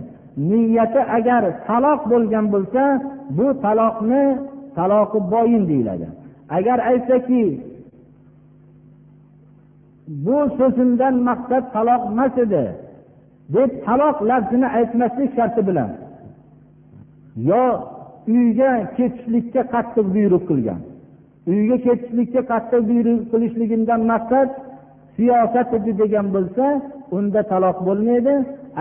Niyati 0.51 1.03
agar 1.19 1.43
taloq 1.69 2.01
bo'lgan 2.13 2.47
bo'lsa 2.55 2.83
bu 3.37 3.47
taloqni 3.65 4.25
taloqi 4.79 5.19
boyin 5.33 5.65
deyiladi. 5.71 6.07
Agar 6.59 6.79
aytsaki 6.91 7.43
bu 10.25 10.39
so'zimdan 10.59 11.15
maqsad 11.29 11.65
taloq 11.77 12.03
emas 12.13 12.35
edi 12.45 12.65
deb 13.55 13.71
taloq 13.87 14.17
lafzini 14.31 14.69
aytmaslik 14.79 15.31
sharti 15.37 15.61
bilan 15.69 15.91
yo 17.51 17.65
uyga 18.29 18.71
ketishlikka 18.97 19.63
qattiq 19.75 20.07
buyruq 20.15 20.45
qilgan. 20.51 20.81
Uyga 21.53 21.77
ketishlikka 21.87 22.43
qattiq 22.53 22.83
buyruq 22.91 23.21
qilishligidan 23.33 24.01
maqsad 24.13 24.49
siyosat 25.17 25.69
edi 25.79 25.93
degan 26.03 26.27
bo'lsa 26.35 26.65
unda 27.17 27.41
taloq 27.53 27.77
bo'lmaydi. 27.87 28.35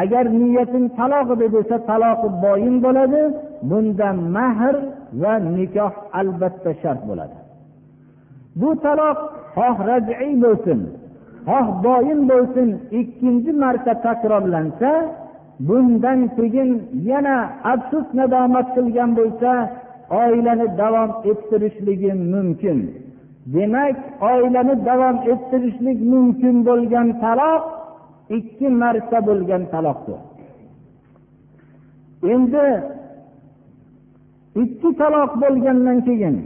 Agar 0.04 0.26
niyatim 0.40 0.86
taloq 1.00 1.28
edi 1.36 1.48
desa 1.56 1.78
taloqi 1.90 2.28
boyin 2.46 2.76
bo'ladi. 2.86 3.22
Bunda 3.70 4.10
mahr 4.36 4.76
va 5.22 5.34
nikoh 5.58 5.94
albatta 6.20 6.72
shart 6.82 7.02
bo'ladi. 7.10 7.38
Bu 8.60 8.70
taloq 8.86 9.18
xoh 9.56 9.78
raj'iy 9.90 10.34
bo'lsin 10.44 10.80
xoh 11.50 11.68
boyin 11.86 12.22
bo'lsin 12.32 12.70
ikkinchi 13.00 13.52
marta 13.62 13.94
takrorlansa 14.06 14.92
bundan 15.68 16.20
keyin 16.36 16.72
yana 17.10 17.38
afsus 17.72 18.08
nadomat 18.20 18.68
qilgan 18.76 19.12
bo'lsa 19.20 19.52
oilani 20.22 20.68
davom 20.82 21.12
ettirishligi 21.32 22.14
mumkin. 22.34 22.80
Demak 23.54 23.98
oilani 24.32 24.76
davom 24.90 25.18
ettirishlik 25.32 26.00
mumkin 26.12 26.56
bo'lgan 26.68 27.08
taloq 27.24 27.64
ikki 28.38 28.68
marta 28.82 29.20
bo'lgan 29.28 29.64
taloqdir. 29.74 30.20
Endi 32.34 32.68
ikki 34.64 34.90
taloq 35.02 35.32
bo'lgandan 35.42 35.98
keyin 36.08 36.38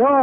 yo 0.00 0.16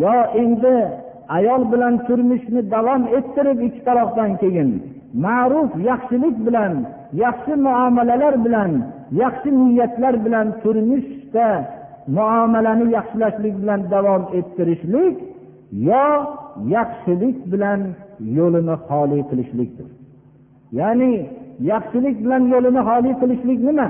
yo 0.00 0.14
endi 0.42 0.76
ayol 1.36 1.62
bilan 1.72 1.94
turmushni 2.06 2.60
davom 2.74 3.02
ettirib 3.18 3.58
ikki 3.66 3.80
tarafdan 3.88 4.30
keyin 4.42 4.70
ma'ruf 5.24 5.70
yaxshilik 5.90 6.36
bilan 6.46 6.72
yaxshi 7.24 7.52
muomalalar 7.66 8.34
bilan 8.44 8.72
yaxshi 9.22 9.48
niyatlar 9.60 10.14
bilan 10.24 10.46
turmushda 10.62 11.48
muomalani 12.16 12.84
yaxshilashlik 12.96 13.54
bilan 13.62 13.80
davom 13.94 14.22
ettirishlik 14.38 15.16
yo 15.88 16.06
yaxshilik 16.76 17.36
bilan 17.52 17.80
yo'lini 18.36 18.76
xoli 18.88 19.18
qilishlikdir. 19.30 19.88
Ya'ni 20.78 21.12
yaxshilik 21.72 22.16
bilan 22.24 22.42
yo'lini 22.52 22.82
xoli 22.88 23.10
qilishlik 23.20 23.60
nima? 23.68 23.88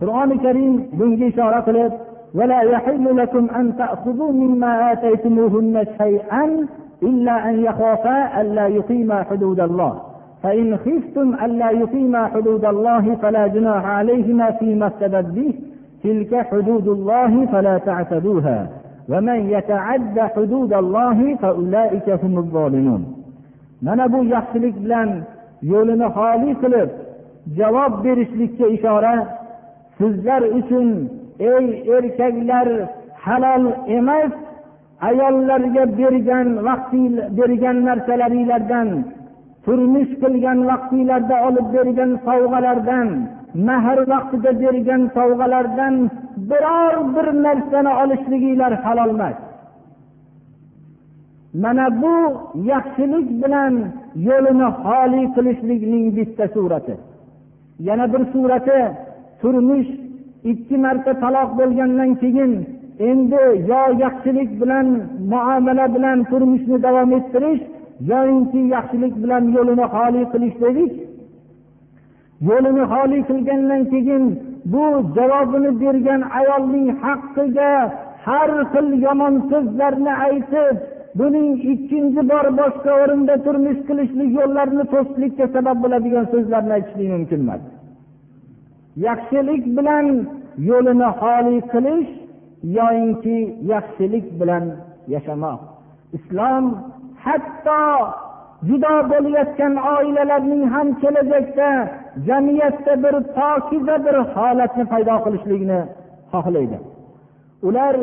Qur'oni 0.00 0.36
karim 0.44 0.74
bunga 0.98 1.26
ishora 1.32 1.60
qilib 1.68 1.92
ولا 2.36 2.60
يحل 2.62 3.16
لكم 3.16 3.50
أن 3.50 3.76
تأخذوا 3.76 4.32
مما 4.32 4.92
آتيتموهن 4.92 5.86
شيئا 5.98 6.66
إلا 7.02 7.50
أن 7.50 7.64
يخافا 7.64 8.40
ألا 8.40 8.66
يقيما 8.66 9.22
حدود 9.22 9.60
الله. 9.60 10.00
فإن 10.42 10.76
خفتم 10.76 11.34
ألا 11.44 11.70
يقيما 11.70 12.26
حدود 12.26 12.64
الله 12.64 13.14
فلا 13.14 13.46
جناح 13.46 13.84
عليهما 13.86 14.50
فيما 14.50 14.86
افتدت 14.86 15.26
به. 15.26 15.54
تلك 16.02 16.46
حدود 16.50 16.88
الله 16.88 17.46
فلا 17.46 17.78
تعتدوها. 17.78 18.68
ومن 19.08 19.50
يتعد 19.50 20.20
حدود 20.20 20.72
الله 20.72 21.34
فأولئك 21.34 22.10
هم 22.10 22.38
الظالمون. 22.38 23.16
mana 23.82 24.12
bu 24.12 24.24
yaxshilik 24.24 24.76
bilan 24.84 25.10
yo'lini 25.62 26.08
xoli 26.16 26.50
qilib 26.62 26.90
javob 27.58 27.92
berishlikka 28.04 28.66
ishora 28.76 29.14
sizlar 29.98 30.42
uchun 30.58 30.88
ey 31.38 31.66
erkaklar 31.96 32.68
halol 33.24 33.64
emas 33.98 34.32
ayollarga 35.08 35.84
bergan 35.98 36.48
vaqting 36.66 37.14
bergan 37.38 37.76
narsalaringlardan 37.88 38.88
turmush 39.64 40.12
qilgan 40.22 40.58
vaqtinglarda 40.70 41.36
olib 41.48 41.66
bergan 41.76 42.10
sovg'alardan 42.26 43.08
mahr 43.68 43.98
vaqtida 44.12 44.50
bergan 44.62 45.02
sovg'alardan 45.16 45.94
biror 46.50 46.94
bir 47.14 47.26
narsani 47.46 47.92
olishliginglar 48.02 48.72
halol 48.84 49.10
emas. 49.16 49.36
Mana 51.62 51.86
bu 52.02 52.16
yaxshilik 52.72 53.28
bilan 53.42 53.74
yo'lini 54.28 54.68
xoli 54.84 55.22
qilishlikning 55.36 56.06
bitta 56.16 56.44
surati. 56.54 56.94
Yana 57.88 58.06
bir 58.12 58.22
surati 58.32 58.80
turmush 59.40 59.90
ikki 60.52 60.76
marta 60.84 61.12
taloq 61.22 61.50
bo'lgandan 61.58 62.10
keyin 62.22 62.52
endi 63.10 63.42
yo 63.70 63.82
yaxshilik 64.04 64.50
bilan 64.60 64.86
muomala 65.32 65.86
bilan 65.94 66.18
turmushni 66.30 66.76
davom 66.86 67.10
ettirish 67.18 67.62
yoinki 68.10 68.60
yaxshilik 68.74 69.14
bilan 69.22 69.44
yo'lini 69.56 69.86
xoli 69.94 70.22
qilish 70.32 70.56
dedik. 70.64 70.92
Yo'lini 72.48 72.84
xoli 72.92 73.18
qilgandan 73.28 73.82
keyin 73.92 74.24
bu 74.72 74.84
javobini 75.16 75.70
bergan 75.82 76.22
ayolning 76.40 76.88
haqqiga 77.02 77.72
har 78.26 78.50
xil 78.72 78.88
yomon 79.06 79.34
so'zlarni 79.50 80.12
aytib 80.28 80.76
buning 81.18 81.50
ikkinchi 81.72 82.20
bor 82.30 82.46
boshqa 82.60 82.90
o'rinda 83.02 83.34
turmush 83.46 83.80
qilishlik 83.88 84.30
yo'llarini 84.38 84.84
to'sishlikka 84.92 85.46
sabab 85.54 85.76
bo'ladigan 85.84 86.24
so'zlarni 86.32 86.72
aytishlik 86.78 87.08
mumkin 87.14 87.40
emas 87.44 87.62
yaxshilik 89.04 89.64
bilan 89.76 90.06
yo'lini 90.68 91.08
xoli 91.20 91.58
qilish 91.72 92.10
yoyinki 92.78 93.38
yaxshilik 93.72 94.26
bilan 94.40 94.64
yashamoq. 95.14 95.60
Islom 96.18 96.64
hatto 97.24 97.82
judo 98.68 98.94
bo'layotgan 99.12 99.74
oilalarning 99.94 100.62
ham 100.74 100.88
kelajakda 101.02 101.70
jamiyatda 102.28 102.92
bir 103.04 103.14
pokiza 103.36 103.96
bir 104.06 104.16
holatni 104.34 104.84
paydo 104.92 105.16
qilishlikni 105.24 105.80
xohlaydi. 106.32 106.78
Ular 107.68 107.94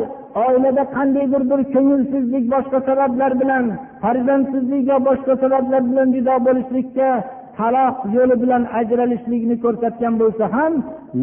oilada 0.46 0.84
qandaydir 0.96 1.42
bir 1.50 1.60
ko'ngilsizlik 1.74 2.44
boshqa 2.54 2.78
sabablar 2.88 3.32
bilan 3.40 3.64
farzandsizlik 4.02 4.82
yo 4.90 4.96
boshqa 5.08 5.34
sabablar 5.42 5.82
bilan 5.90 6.08
judo 6.16 6.34
bo'lishlikka 6.46 7.08
taloq 7.58 7.96
yo'li 8.16 8.36
bilan 8.42 8.62
ajralishlikni 8.80 9.56
ko'rsatgan 9.64 10.14
bo'lsa 10.22 10.44
ham 10.56 10.72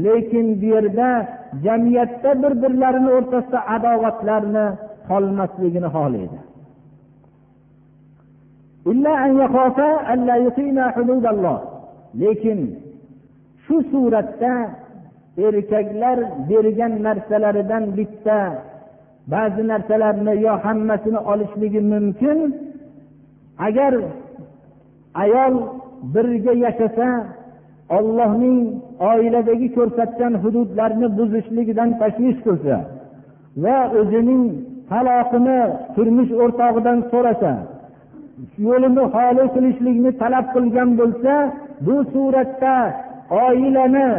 lekin 0.06 0.48
bu 0.62 0.68
yerda 0.74 1.10
jamiyatda 1.66 2.32
bir 2.42 2.54
birlarini 2.64 3.10
o'rtasida 3.18 3.60
adovatlarni 3.76 4.66
qolmasligini 5.10 5.90
xohlaydi. 5.96 6.40
Lekin 12.22 12.60
shu 13.64 13.76
suratda 13.92 14.54
erkaklar 15.48 16.18
bergan 16.50 16.94
narsalaridan 17.08 17.84
bitta 17.98 18.40
ba'zi 19.34 19.64
narsalarni 19.72 20.34
yo 20.46 20.54
hammasini 20.66 21.20
olishligi 21.32 21.82
mumkin 21.94 22.38
agar 23.68 23.94
ayol 25.24 25.54
birga 26.14 26.54
yashasa 26.66 27.08
ollohning 27.98 28.60
oiladagi 29.12 29.68
ko'rsatgan 29.78 30.34
hududlarini 30.44 31.08
buzishligidan 31.18 31.90
tashvish 32.02 32.40
qilsa 32.46 32.78
va 33.64 33.78
o'zining 34.00 34.44
taloqini 34.92 35.60
turmush 35.96 36.32
o'rtog'idan 36.44 36.98
so'rasa 37.12 37.52
yo'lini 38.68 39.04
holi 39.16 39.46
qilishlikni 39.56 40.12
talab 40.22 40.46
qilgan 40.56 40.90
bo'lsa 41.00 41.34
bu 41.86 41.96
suratda 42.14 42.76
oilani 43.46 44.10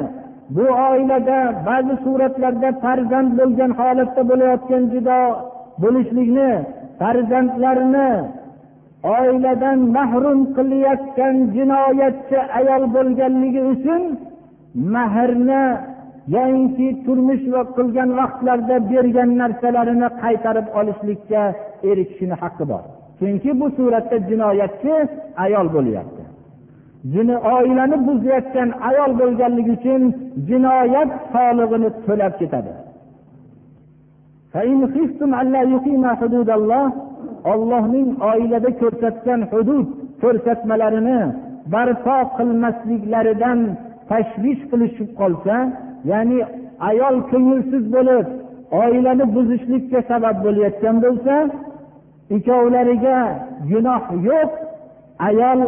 bu 0.57 0.65
oilada 0.89 1.39
ba'zi 1.69 1.95
suratlarda 2.05 2.69
farzand 2.83 3.31
bo'lgan 3.39 3.73
holatda 3.81 4.23
bo'layotgan 4.31 4.83
judo 4.93 5.21
bo'lishlikni 5.83 6.51
farzandlarini 7.01 8.11
oiladan 9.03 9.79
mahrum 9.97 10.41
qilayotgan 10.57 11.35
jinoyatchi 11.57 12.39
ayol 12.59 12.85
bo'lganligi 12.95 13.63
uchun 13.75 14.03
mahrni 14.95 15.65
yoinki 16.35 16.89
turmush 17.05 17.45
qilgan 17.77 18.11
vaqtlarda 18.21 18.77
bergan 18.91 19.31
narsalarini 19.43 20.09
qaytarib 20.23 20.67
olishlikka 20.79 21.43
erishishini 21.91 22.37
haqqi 22.43 22.65
bor. 22.71 22.83
Chunki 23.19 23.51
bu 23.61 23.67
suratda 23.77 24.17
jinoyatchi 24.31 24.95
ayol 25.45 25.67
bo'lyapti. 25.77 26.23
Oilani 27.57 27.97
buzayotgan 28.07 28.69
ayol 28.89 29.13
bo'lganligi 29.21 29.73
uchun 29.79 30.03
jinoyat 30.49 31.11
solig'ini 31.33 31.89
to'lab 32.07 32.33
ketadi. 32.41 32.73
Ollohning 37.53 38.09
oilada 38.31 38.71
ko'rsatgan 38.81 39.41
hudud 39.53 39.87
ko'rsatmalarini 40.23 41.21
barpo 41.75 42.17
qilmasliklaridan 42.37 43.61
tashvish 44.11 44.63
qilishib 44.71 45.11
qolsa 45.21 45.57
ya'ni 46.11 46.39
ayol 46.91 47.17
ko'ngilsiz 47.31 47.85
bo'lib 47.95 48.27
oilani 48.83 49.25
buzishlikka 49.37 50.01
sabab 50.11 50.37
bo'layotgan 50.45 50.97
bo'lsa 51.05 51.35
ikkovlariga 52.37 53.19
gunoh 53.71 54.05
yo'q 54.29 54.51
ayol 55.29 55.61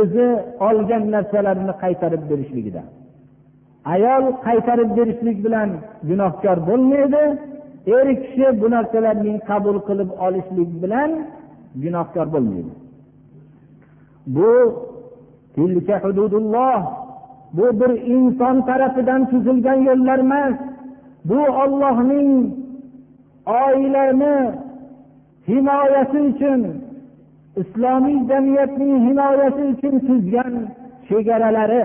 o'zi 0.00 0.28
olgan 0.68 1.04
narsalarini 1.14 1.74
qaytarib 1.82 2.22
berishligida. 2.30 2.82
Ayol 3.94 4.24
qaytarib 4.46 4.90
berishlik 4.98 5.38
bilan 5.46 5.68
gunohkor 6.08 6.58
bo'lmaydi 6.68 7.22
er 7.86 8.06
kishi 8.22 8.46
bu 8.60 8.70
narsalarning 8.70 9.38
qabul 9.48 9.78
qilib 9.88 10.10
olishlik 10.26 10.70
bilan 10.82 11.10
gunohkor 11.82 12.26
bo'lmaydi. 12.34 12.72
Bu 14.26 14.50
hududulloh 16.02 16.80
bu 17.56 17.80
bir 17.80 17.92
inson 18.14 18.56
tarafidan 18.68 19.30
tuzilgan 19.30 19.78
yo'llar 19.88 20.18
emas. 20.18 20.54
Bu 21.24 21.40
ollohning 21.62 22.30
oilani 23.46 24.36
himoyasi 25.48 26.18
uchun 26.30 26.60
islomiy 27.56 28.18
jamiyatning 28.28 28.94
himoyasi 29.08 29.62
uchun 29.72 29.94
tuzgan 30.06 30.52
chegaralari. 31.08 31.84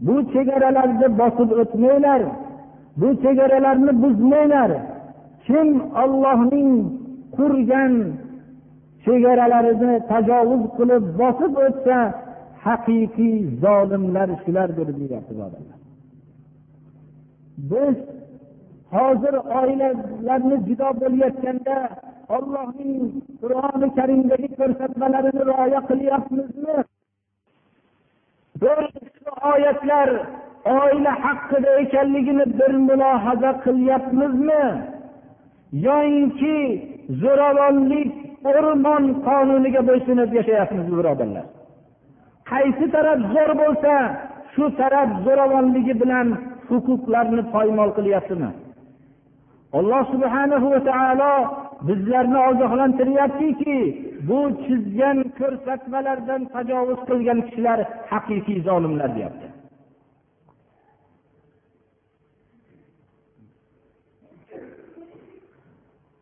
Bu 0.00 0.14
chegaralarni 0.32 1.08
bosib 1.20 1.50
o'tmanglar 1.60 2.22
bu 3.00 3.08
chegaralarni 3.22 3.92
buzmanglar. 4.02 4.70
Kim 5.46 5.68
ollohning 6.02 6.70
qurgan 7.36 7.94
chegaralarini 9.04 9.96
tajovuz 10.10 10.64
qilib 10.76 11.04
bosib 11.20 11.52
o'tsa 11.66 11.98
haqiqiy 12.66 13.36
zolimlar 13.64 14.28
shulardir 14.44 14.88
deyapti 14.98 15.34
biz 17.70 17.96
hozir 18.96 19.34
oilalarni 19.60 20.56
judo 20.68 20.88
bo'layotganda 21.00 21.76
ollohning 22.36 23.00
qur'oni 23.40 23.88
karimdagi 23.98 24.48
ko'rsatmalarini 24.60 25.42
rioya 25.50 25.80
qilyapmizmi? 25.90 26.76
Shu 28.60 29.32
oyatlar 29.52 30.08
oila 30.80 31.12
haqida 31.24 31.70
ekanligini 31.84 32.46
bir 32.58 32.72
mulohaza 32.88 33.52
qilyapmizmi? 33.64 34.64
Yoyinki 35.72 36.56
zo'ravonlik 37.22 38.12
o'rmon 38.50 39.04
qonuniga 39.26 39.80
bo'ysunib 39.88 40.30
yashayapmiz 40.38 40.86
birodarlar. 40.98 41.46
Qaysi 42.50 42.86
taraf 42.94 43.18
zo'r 43.34 43.50
bo'lsa 43.62 43.94
shu 44.54 44.64
taraf 44.80 45.08
zo'ravonligi 45.26 45.94
bilan 46.02 46.28
huquqlarni 46.68 47.42
poymol 47.54 47.90
qilyaptimi? 47.98 48.50
Alloh 49.78 50.02
subhanahu 50.12 50.66
va 50.74 50.80
taolo 50.90 51.32
bizlarni 51.88 52.38
ogohlantiryaptiki 52.50 53.78
bu 54.28 54.40
chizgan 54.64 55.18
ko'rsatmalardan 55.38 56.42
tajovuz 56.54 57.00
qilgan 57.08 57.38
kishilar 57.46 57.78
haqiqiy 58.12 58.58
zolimlar 58.68 59.10
deyapti. 59.16 59.55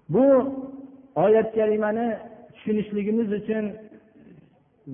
Bu 0.09 0.25
oyat 1.15 1.55
kalimani 1.55 2.17
tushunishligimiz 2.55 3.33
uchun 3.33 3.65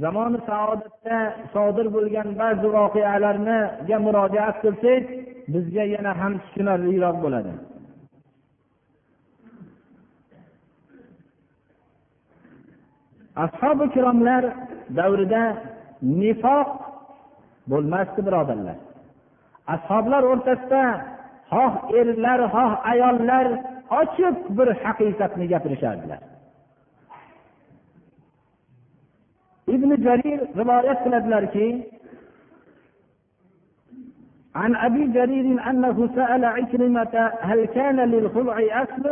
zamoni 0.03 0.39
saodatda 0.51 1.19
sodir 1.53 1.87
bo'lgan 1.97 2.29
ba'zi 2.41 2.67
voqealarniga 2.77 3.97
murojaat 4.07 4.57
qilsak 4.65 5.05
bizga 5.53 5.85
yana 5.95 6.13
ham 6.21 6.33
tushunarliroq 6.43 7.17
bo'ladi. 7.25 7.53
Ashobi 13.45 13.85
ikromlar 13.91 14.45
davrida 14.99 15.43
nifoq 16.21 16.69
bo'lmasdi 17.71 18.21
birodarlar. 18.27 18.79
Ashoblar 19.75 20.23
o'rtasida 20.33 20.85
xoh 21.53 21.75
erlar 22.01 22.41
xoh 22.55 22.73
ayollar 22.93 23.47
ochiq 23.91 24.37
bir 24.57 24.69
haqiqatni 24.83 25.47
gapirishardilar 25.53 26.21
ibn 29.77 29.91
jarir 30.07 30.41
rivoyat 30.61 30.99
qiladilarki 31.05 31.69
عن 34.55 34.77
أبي 34.77 35.07
جرير 35.17 35.47
أنه 35.71 35.97
سأل 36.15 36.45
عكرمة 36.45 37.33
هل 37.41 37.65
كان 37.65 37.99
للخلع 38.01 38.57
أصل؟ 38.83 39.07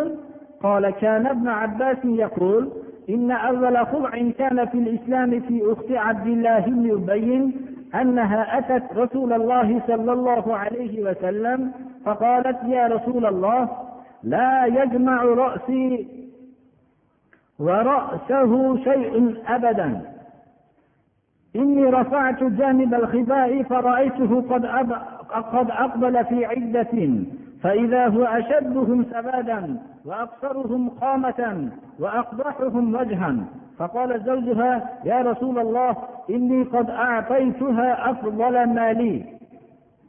قال 0.62 0.90
كان 0.90 1.26
ابن 1.26 1.48
عباس 1.48 1.96
يقول 2.04 2.62
إن 3.08 3.30
أول 3.30 3.86
خلع 3.86 4.10
كان 4.38 4.66
في 4.66 4.78
الإسلام 4.78 5.40
في 5.40 5.72
أخت 5.72 5.90
عبد 5.92 6.26
الله 6.26 6.60
بن 6.60 6.90
أبي 6.90 7.54
أنها 7.94 8.58
أتت 8.58 8.92
رسول 8.96 9.32
الله 9.32 9.82
صلى 9.86 10.12
الله 10.12 10.56
عليه 10.56 11.02
وسلم 11.02 11.72
فقالت 12.04 12.58
يا 12.64 12.86
رسول 12.86 13.26
الله 13.26 13.68
لا 14.22 14.66
يجمع 14.66 15.22
رأسي 15.22 16.08
ورأسه 17.58 18.76
شيء 18.84 19.36
أبدا 19.48 20.00
إني 21.56 21.84
رفعت 21.84 22.42
جانب 22.44 22.94
الخباء 22.94 23.62
فرأيته 23.62 24.42
قد. 24.50 24.66
قد 25.32 25.70
أقبل 25.70 26.24
في 26.24 26.44
عدة 26.46 27.08
فإذا 27.62 28.06
هو 28.08 28.24
أشدهم 28.24 29.04
سبادا 29.04 29.76
وأقصرهم 30.04 30.88
قامة 30.88 31.70
وأقبحهم 31.98 32.94
وجها 32.94 33.36
فقال 33.78 34.22
زوجها 34.24 34.90
يا 35.04 35.22
رسول 35.22 35.58
الله 35.58 35.96
إني 36.30 36.62
قد 36.62 36.90
أعطيتها 36.90 38.10
أفضل 38.10 38.74
ما 38.74 38.92
لي 38.92 39.24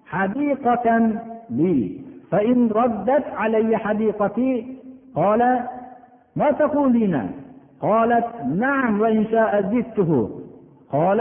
حديقة 0.06 1.12
لي 1.50 2.02
فإن 2.31 2.69
ردت 2.69 3.25
علي 3.37 3.77
حديقتي 3.77 4.67
قال 5.15 5.61
ما 6.37 6.51
تقولين 6.51 7.31
قالت 7.81 8.27
نعم 8.57 9.01
وإن 9.01 9.27
شاء 9.31 9.63
زدته 9.63 10.31
قال 10.93 11.21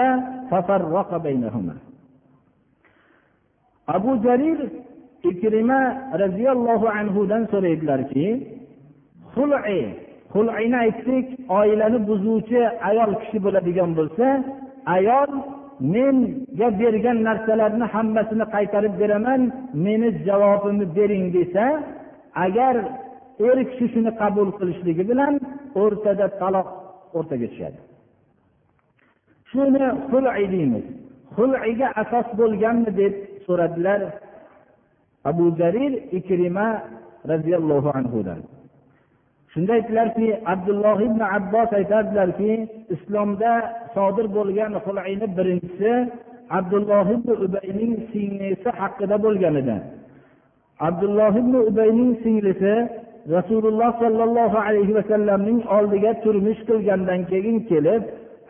ففرق 0.51 1.17
بينهما 1.17 1.75
abu 3.87 4.17
jarir 4.23 4.59
ikrima 5.23 5.79
roziyallohu 6.23 6.87
anhudan 6.99 7.43
so'raydilarki 7.51 8.27
xul'i 9.35 9.79
xul'ini 10.33 10.77
aytdik 10.85 11.27
oilani 11.59 11.99
buzuvchi 12.09 12.61
ayol 12.89 13.11
kishi 13.21 13.37
bo'ladigan 13.45 13.91
bo'lsa 13.99 14.27
ayol 14.97 15.31
menga 15.80 16.68
bergan 16.80 17.18
narsalarni 17.28 17.86
hammasini 17.94 18.46
qaytarib 18.54 18.94
beraman 19.00 19.40
meni 19.84 20.08
javobimni 20.26 20.86
bering 20.96 21.24
desa 21.36 21.64
agar 22.46 22.74
er 23.46 23.58
kishi 23.70 23.86
shuni 23.92 24.10
qabul 24.20 24.48
qilishligi 24.58 25.04
bilan 25.10 25.34
o'rtada 25.82 26.26
taloq 26.40 26.68
o'rtaga 27.18 27.46
tushadi. 27.52 27.78
Shuni 29.50 29.86
xul'i 30.10 30.44
deymiz 30.54 30.86
xul'iga 31.36 31.88
asos 32.02 32.28
bo'lganmi 32.40 32.90
deb 33.00 33.14
so'radilar 33.46 34.00
abu 35.30 35.44
jarir 35.60 35.92
ikrima 36.18 36.68
roziyallohu 37.30 37.88
anhudan. 37.98 38.40
Shunda 39.58 39.72
aytdilarki 39.78 40.28
abdulloh 40.52 40.98
ibn 41.08 41.20
abbos 41.20 41.70
aytadilarki 41.80 42.52
islomda 42.94 43.52
sodir 43.94 44.26
bo'lgan 44.36 44.72
xulayni 44.84 45.26
birinchisi 45.38 45.92
abdulloh 46.58 47.06
ibn 47.16 47.30
ubayning 47.46 47.94
singlisi 48.12 48.68
haqida 48.80 49.16
bo'lgan 49.24 49.54
edi. 49.62 49.76
Abdulloh 50.88 51.32
ibn 51.42 51.54
ubayning 51.70 52.12
singlisi 52.22 52.74
rasululloh 53.36 53.90
sollallohu 54.02 54.58
alayhi 54.66 54.92
vasallamning 54.98 55.60
oldiga 55.76 56.12
turmush 56.24 56.60
qilgandan 56.68 57.20
keyin 57.30 57.56
kelib 57.70 58.02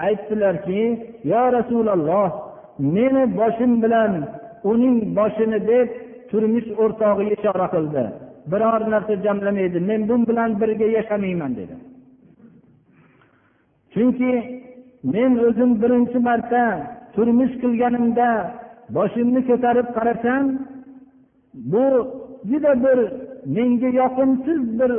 aytdilarki 0.06 0.82
yo 1.32 1.42
rasululloh 1.56 2.28
meni 2.94 3.24
boshim 3.40 3.72
bilan 3.82 4.12
uning 4.70 4.96
boshini 5.18 5.58
deb 5.70 5.88
turmush 6.30 6.68
o'rtog'iga 6.82 7.32
ishora 7.36 7.66
qildi. 7.74 8.04
Biror 8.50 8.82
narsa 8.92 9.14
jamlamaydi 9.26 9.78
men 9.88 10.00
bu 10.08 10.14
bilan 10.28 10.50
birga 10.60 10.86
yashamayman 10.96 11.52
dedi. 11.60 11.74
Chunki 13.92 14.32
men 15.12 15.32
o'zim 15.46 15.70
birinchi 15.82 16.18
marta 16.28 16.62
turmush 17.14 17.54
qilganimda 17.62 18.28
boshimni 18.96 19.40
ko'tarib 19.48 19.88
qarasam 19.96 20.44
bu 21.72 21.84
juda 22.50 22.72
bir 22.84 22.98
menga 23.56 23.90
yoqimsiz 24.00 24.60
bir 24.78 24.92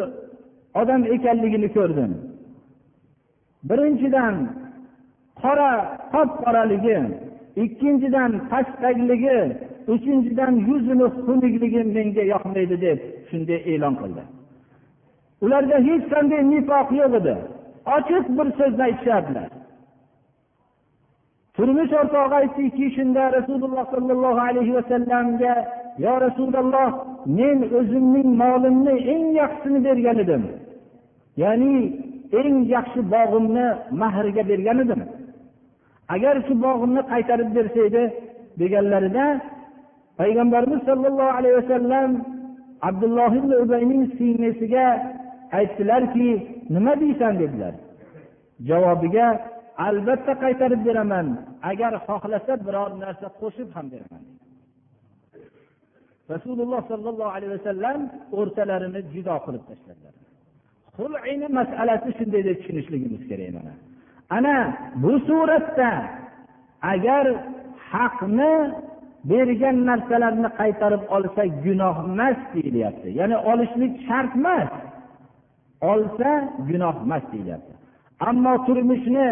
odam 0.81 1.01
ekanligini 1.15 1.69
ko'rdim. 1.77 2.12
Birinchidan 3.69 4.35
qora 5.41 5.71
qop 6.13 6.29
qoraligi 6.43 6.99
ikkinchidan 7.63 8.31
pastdagligi 8.51 9.39
uchinchidan 9.93 10.54
yuzini 10.67 11.08
xunukligi 11.25 11.82
menga 11.95 12.23
yoqmaydi 12.34 12.75
deb 12.86 12.99
shunday 13.30 13.60
e'lon 13.71 13.95
qildi. 14.02 14.23
Ularda 15.43 15.78
hech 15.88 16.06
qanday 16.13 16.41
nifoq 16.54 16.88
yo'q 17.02 17.13
edi. 17.19 17.36
Ochiq 17.95 18.25
bir 18.38 18.47
so'zni 18.60 18.84
aytishardilar. 18.89 19.49
Turmush 21.56 21.93
o'rtog'i 22.02 22.36
aytdiki 22.41 22.86
shunda 22.97 23.23
rasululloh 23.38 23.86
sollallohu 23.93 24.41
alayhi 24.49 24.73
vasallamga 24.78 25.54
yo 26.06 26.13
rasululloh 26.25 26.89
men 27.39 27.58
o'zimning 27.80 28.30
molimni 28.41 28.95
eng 29.13 29.25
yaxshisini 29.41 29.80
bergan 29.88 30.17
edim. 30.23 30.43
Ya'ni 31.43 31.73
eng 32.39 32.56
yaxshi 32.75 32.99
bog'imni 33.13 33.67
mahriga 34.02 34.43
bergan 34.52 34.78
edim. 34.86 35.02
Agar 36.15 36.36
shu 36.45 36.54
bog'imni 36.65 37.02
qaytarib 37.12 37.49
bersa 37.58 37.80
edi 37.89 38.04
deganlarida 38.62 39.25
payg'ambarimiz 40.19 40.82
sollallohu 40.89 41.32
alayhi 41.38 41.55
vasallam 41.62 42.10
abdulloh 42.89 43.32
ibn 43.39 43.51
ubayning 43.63 44.03
singlisiga 44.17 44.88
aytdilarki 45.60 46.29
nima 46.75 46.93
deysan? 47.01 47.34
dedilar. 47.41 47.73
Javobiga 48.69 49.27
albatta 49.88 50.34
qaytarib 50.43 50.82
beraman. 50.88 51.27
Agar 51.71 51.93
xohlasa 52.08 52.53
biror 52.67 52.91
narsa 53.03 53.27
qo'shib 53.41 53.69
ham 53.75 53.86
beraman. 53.93 54.23
Rasululloh 56.34 56.82
sollallohu 56.91 57.32
alayhi 57.38 57.53
vasallam 57.58 57.99
o'rtalarini 58.39 59.01
judo 59.13 59.36
qilib 59.45 59.63
tashladilar. 59.69 60.13
Xulini 60.97 61.47
masalasi 61.60 62.10
shunday 62.19 62.41
deb 62.47 62.58
tushunishligimiz 62.60 63.23
kerak 63.29 63.49
mana. 63.58 63.73
Ana 64.38 64.58
bu 65.03 65.13
suratda 65.27 65.91
agar 66.93 67.25
haqni 67.91 68.53
bergan 69.23 69.77
narsalarni 69.89 70.49
qaytarib 70.60 71.03
olsa 71.15 71.43
gunoh 71.65 71.95
emas 72.10 72.38
deyilyapti. 72.53 73.10
Ya'ni 73.19 73.38
olishlik 73.51 73.93
shart 74.08 74.32
emas. 74.36 74.69
Olsa 75.91 76.32
gunoh 76.69 76.95
emas 77.05 77.23
deyilyapti. 77.34 77.73
Ammo 78.29 78.53
turmushni 78.65 79.29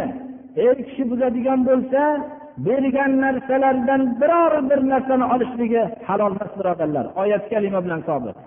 er 0.65 0.77
kishi 0.87 1.03
buzadigan 1.11 1.59
bo'lsa 1.69 2.01
bergan 2.67 3.11
narsalardan 3.23 4.01
biror 4.21 4.53
bir 4.69 4.79
narsani 4.91 5.25
olishligi 5.33 5.83
halol 6.07 6.31
emas 6.35 6.51
birodarlar. 6.59 7.05
Oyat 7.21 7.43
kalima 7.49 7.79
bilan 7.85 8.01
sobit. 8.09 8.37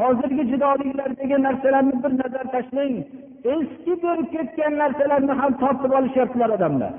Hozirgi 0.00 0.44
judoliklardagi 0.52 1.36
narsalarni 1.46 1.96
bir 2.04 2.12
nazar 2.20 2.46
tashlang 2.54 2.94
eski 3.54 3.92
bo'lib 4.04 4.28
ketgan 4.34 4.72
narsalarni 4.82 5.32
ham 5.40 5.52
tortib 5.62 5.92
olishyaptilar 5.98 6.50
odamlar. 6.56 6.92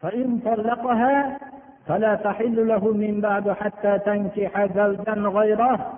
فإن 0.00 0.38
طلقها 0.44 1.38
فلا 1.86 2.14
تحل 2.14 2.68
له 2.68 2.92
من 2.92 3.20
بعد 3.20 3.50
حتى 3.50 3.98
تنكح 3.98 4.66
زوجا 4.76 5.12
غيره. 5.12 5.92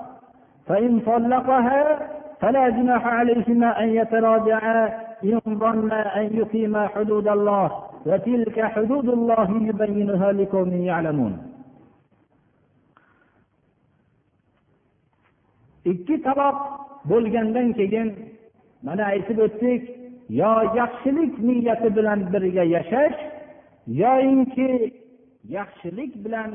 فإن 0.67 1.01
طلقها 1.01 1.99
فلا 2.41 2.69
جناح 2.69 3.07
عليهما 3.07 3.83
أن 3.83 3.89
يتراجعا 3.89 4.91
إن 5.25 5.41
ظنا 5.49 6.21
أن 6.21 6.37
يقيما 6.37 6.89
حدود 6.89 7.29
الله 7.29 7.83
وتلك 8.07 8.61
حدود 8.65 9.09
الله 9.09 9.49
يبينها 9.69 10.33
لقوم 10.33 10.73
يعلمون. 10.73 11.53
ikki 15.85 16.23
taloq 16.23 16.59
bo'lgandan 17.11 17.69
keyin 17.79 18.09
mana 18.87 19.05
aytib 19.13 19.39
o'tdik 19.47 19.83
yo 20.41 20.53
yaxshilik 20.79 21.33
niyati 21.49 21.89
bilan 21.97 22.21
birga 22.33 22.65
yashash 22.75 23.17
yoyinki 23.87 24.93
yaxshilik 25.57 26.13
bilan 26.25 26.51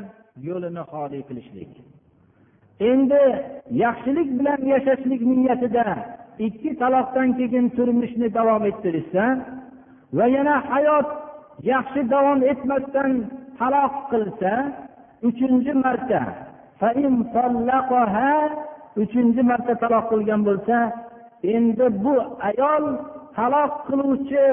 yo'lini 0.48 0.84
xoli 0.92 1.20
qilishlik. 1.28 1.72
Endi 2.92 3.24
yaxshilik 3.84 4.30
bilan 4.40 4.62
yashashlik 4.74 5.22
niyatida 5.22 5.86
ikki 6.48 6.70
taloqdan 6.82 7.30
keyin 7.38 7.66
turmushni 7.78 8.28
davom 8.38 8.64
ettirishsa 8.72 9.24
va 10.18 10.26
yana 10.36 10.56
hayot 10.70 11.10
yaxshi 11.72 12.02
davom 12.14 12.40
etmasdan 12.52 13.12
taloq 13.60 13.94
qilsa 14.12 14.52
uchinchi 15.28 15.74
marta 15.84 16.22
uchinchi 19.04 19.42
marta 19.50 19.74
taloq 19.84 20.06
qilgan 20.12 20.42
bo'lsa 20.48 20.78
endi 21.56 21.86
bu 22.04 22.16
ayol 22.50 22.84
taloq 23.38 23.72
qiluvchi 23.88 24.46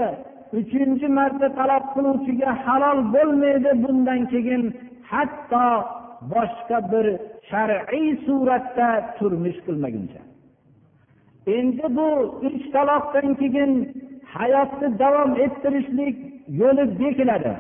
uchinchi 0.59 1.07
marta 1.19 1.49
taloq 1.59 1.85
qiluvchiga 1.95 2.51
halol 2.65 2.99
bo'lmaydi 3.15 3.71
bundan 3.83 4.21
keyin 4.33 4.63
hatto 5.11 5.67
boshqa 6.33 6.79
bir 6.93 7.07
shar'iy 7.51 8.09
suratda 8.27 8.89
turmush 9.19 9.59
qilmaguncha. 9.67 10.23
Endi 11.57 11.87
bu 11.97 12.09
uch 12.47 12.65
taloqdan 12.75 13.29
keyin 13.41 13.73
hayotni 14.35 14.89
davom 15.03 15.31
ettirishlik 15.45 16.17
yo'li 16.61 16.85
bekiladi. 17.01 17.55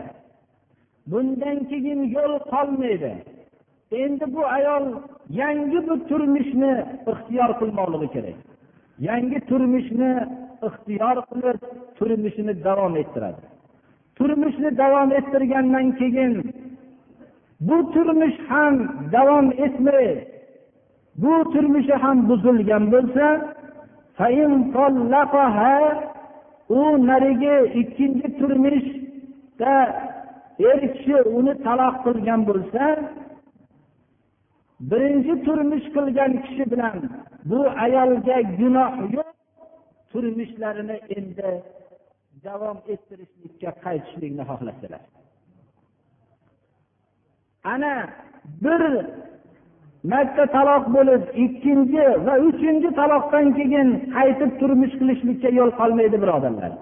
Bundan 1.11 1.59
keyin 1.70 2.00
yo'l 2.16 2.35
qolmaydi. 2.52 3.12
Endi 4.02 4.24
bu 4.35 4.42
ayol 4.57 4.85
yangi 5.40 5.80
bir 5.87 5.98
turmushni 6.09 6.72
ixtiyor 7.11 7.50
qilmoqligi 7.61 8.09
kerak. 8.14 8.38
Yangi 9.09 9.38
turmushni 9.50 10.11
ixtiyor 10.68 11.16
qilib 11.31 11.59
turmushini 11.98 12.55
davom 12.66 12.94
ettiradi. 13.03 13.42
Turmushni 14.18 14.70
davom 14.83 15.11
ettirgandan 15.18 15.87
keyin 16.00 16.33
bu 17.66 17.77
turmush 17.92 18.38
ham 18.48 18.74
davom 19.12 19.46
etmay 19.66 20.09
bu 21.22 21.33
turmushi 21.53 21.94
ham 22.03 22.16
buzilgan 22.29 22.85
bo'lsa 22.92 23.27
u 26.68 27.07
narigi 27.07 27.57
ikkinchi 27.81 28.29
turmushda 28.38 29.74
er 30.70 30.81
kishi 30.94 31.16
uni 31.38 31.55
taloq 31.66 31.94
qilgan 32.05 32.40
bo'lsa 32.48 32.85
birinchi 34.90 35.35
turmush 35.46 35.87
qilgan 35.96 36.33
kishi 36.44 36.64
bilan 36.72 36.96
bu 37.50 37.61
ayolga 37.85 38.37
gunoh 38.59 38.92
yo'q. 39.14 39.23
Turmushlarini 40.14 40.96
endi 41.16 41.50
davom 42.46 42.79
ettirishlikka 42.92 43.70
qaytishlikni 43.85 44.44
xohlasalar. 44.50 45.03
Ana 47.74 47.94
bir 48.64 48.83
marta 50.12 50.44
taloq 50.57 50.85
bo'lib 50.96 51.22
ikkinchi 51.44 52.05
va 52.27 52.35
uchinchi 52.48 52.90
taloqdan 53.00 53.46
keyin 53.59 53.88
qaytib 54.16 54.50
turmush 54.61 54.94
qilishlikka 55.00 55.50
yo'l 55.59 55.70
qolmaydi 55.81 56.16
birodarlar. 56.24 56.72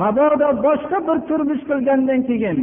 Mabodo 0.00 0.48
boshqa 0.66 0.98
bir 1.08 1.18
turmush 1.28 1.62
qilgandan 1.70 2.20
keyin 2.30 2.58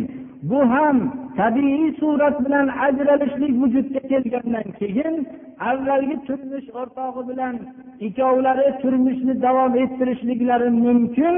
bu 0.50 0.60
ham 0.74 0.98
tabiiy 1.39 1.86
surat 1.99 2.36
bilan 2.45 2.67
ajralishlik 2.86 3.54
vujudga 3.62 4.02
kelgandan 4.12 4.67
keyin 4.80 5.15
avvalgi 5.69 6.17
turmush 6.28 6.67
o'rtog'i 6.80 7.21
bilan 7.30 7.56
ikkovlari 8.08 8.67
turmushni 8.82 9.34
davom 9.45 9.73
ettirishliklari 9.84 10.69
mumkin 10.86 11.36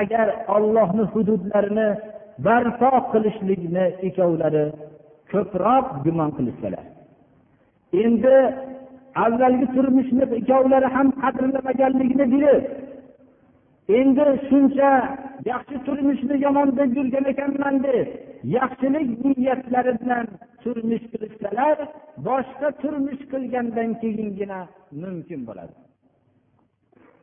agar 0.00 0.28
ollohni 0.56 1.04
hududlarini 1.12 1.88
barpo 2.46 2.90
qilishlikni 3.12 3.84
ikkovlari 4.08 4.64
ko'proq 5.32 5.86
gumon 6.04 6.30
qilishsalar. 6.36 6.84
Endi 8.04 8.36
avvalgi 9.24 9.66
turmushni 9.76 10.24
ikkovlari 10.40 10.88
ham 10.96 11.08
qadrlamaganligini 11.22 12.26
bilib 12.34 12.64
endi 13.88 14.26
shuncha 14.48 14.90
yaxshi 15.44 15.76
turmushni 15.86 16.36
yomon 16.44 16.68
deb 16.78 16.96
yurgan 16.96 17.24
ekanman 17.32 17.76
deb 17.84 18.08
yaxshilik 18.56 19.08
niyatlari 19.24 19.92
bilan 20.00 20.26
turmush 20.62 21.04
qilishsalar 21.12 21.76
boshqa 22.28 22.68
turmush 22.82 23.22
qilgandan 23.32 23.90
keyingina 24.00 24.60
mumkin 25.02 25.40
bo'ladi. 25.48 25.74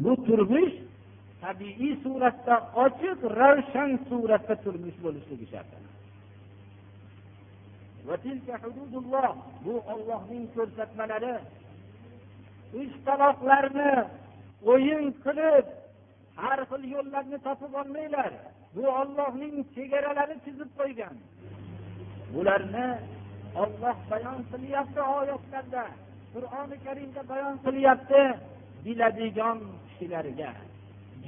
Bu 0.03 0.11
turmush 0.27 0.73
tabiiy 1.41 1.93
suratda 2.03 2.55
ochiq 2.85 3.19
ravshan 3.39 3.91
suratda 4.09 4.55
turmush 4.63 4.97
bo'lishligi 5.05 5.47
shart. 5.51 5.71
Bu 9.65 9.73
ollohning 9.93 10.45
ko'rsatmalari. 10.55 11.35
Uch 12.79 12.93
taloqlarni 13.05 13.93
o'yin 14.73 15.05
qilib 15.23 15.65
har 16.41 16.59
xil 16.69 16.83
yo'llarni 16.95 17.37
topib 17.47 17.73
olmanglar. 17.81 18.31
Bu 18.75 18.83
ollohning 19.01 19.55
chegaralari 19.75 20.35
chizib 20.45 20.69
qo'ygan. 20.79 21.15
Bularni 22.33 22.87
olloh 23.63 23.97
bayon 24.11 24.39
qilyapti 24.51 25.01
oyatlarda. 25.17 25.83
Qur'oni 26.33 26.77
karimda 26.85 27.21
bayon 27.31 27.55
qilyapti 27.65 28.21
biladigan 28.85 29.59
kishilarga. 29.87 30.51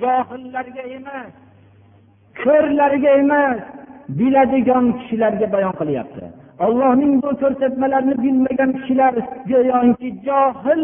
Johillarga 0.01 0.83
emas 0.97 1.33
ko'rlarga 2.43 3.11
emas 3.23 3.59
biladigan 4.19 4.85
kishilarga 4.99 5.47
bayon 5.55 5.73
qilyapti. 5.81 6.23
Ollohning 6.65 7.13
bu 7.23 7.31
ko'rsatmalarini 7.41 8.15
bilmagan 8.23 8.71
kishilar 8.77 9.13
go'yoki 9.51 10.09
johil 10.27 10.83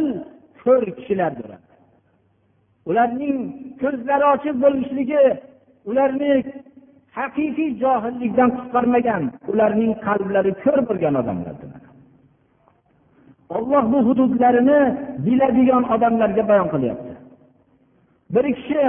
ko'r 0.63 0.83
kishilardir. 0.97 1.51
Ularning 2.89 3.37
ko'zlari 3.81 4.25
ochiq 4.33 4.55
bo'lishligi 4.63 5.23
ularni 5.89 6.31
haqiqiy 7.19 7.71
johillikdan 7.83 8.49
qutqarmagan 8.57 9.23
ularning 9.51 9.91
qalblari 10.07 10.51
ko'r 10.63 10.79
bo'lgan 10.89 11.15
odamlardir 11.21 11.71
olloh 13.55 13.83
bu 13.93 13.99
hududlarini 14.07 14.79
biladigan 15.25 15.83
odamlarga 15.93 16.43
bayon 16.49 16.67
qilyapti. 16.73 17.13
Bir 18.33 18.45
kishi 18.57 18.83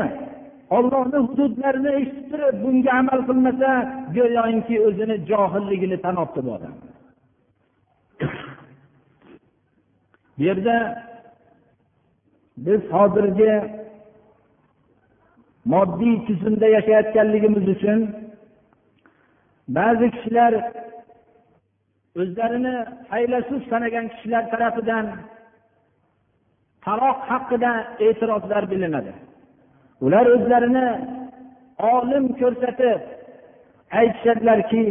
ollohni 0.76 1.18
hududlarini 1.28 1.90
eshitib 2.00 2.26
turib 2.30 2.56
bunga 2.64 2.92
amal 3.00 3.20
qilmasa 3.28 3.70
go'yoki 4.16 4.76
o'zini 4.86 5.16
johilligini 5.30 5.98
tan 6.04 6.16
olibdi 6.22 6.40
bu 6.46 6.50
odam. 6.56 6.74
Bu 10.38 10.42
yerda 10.48 10.76
biz 12.66 12.80
hozirgi 12.96 13.52
moddiy 15.64 16.16
tizimda 16.26 16.66
yashayotganligimiz 16.76 17.68
uchun 17.74 18.00
ba'zi 19.76 20.06
kishilar 20.14 20.52
o'zlarini 22.20 22.74
faylasuf 23.10 23.62
sanagan 23.70 24.06
kishilar 24.12 24.44
tarafidan 24.52 25.06
taloq 26.84 27.18
haqida 27.30 27.72
e'tirozlar 28.06 28.62
bilinadi. 28.72 29.12
Ular 30.04 30.26
o'zlarini 30.34 30.88
olim 31.94 32.24
ko'rsatib 32.40 33.00
aytishadilarki 34.00 34.84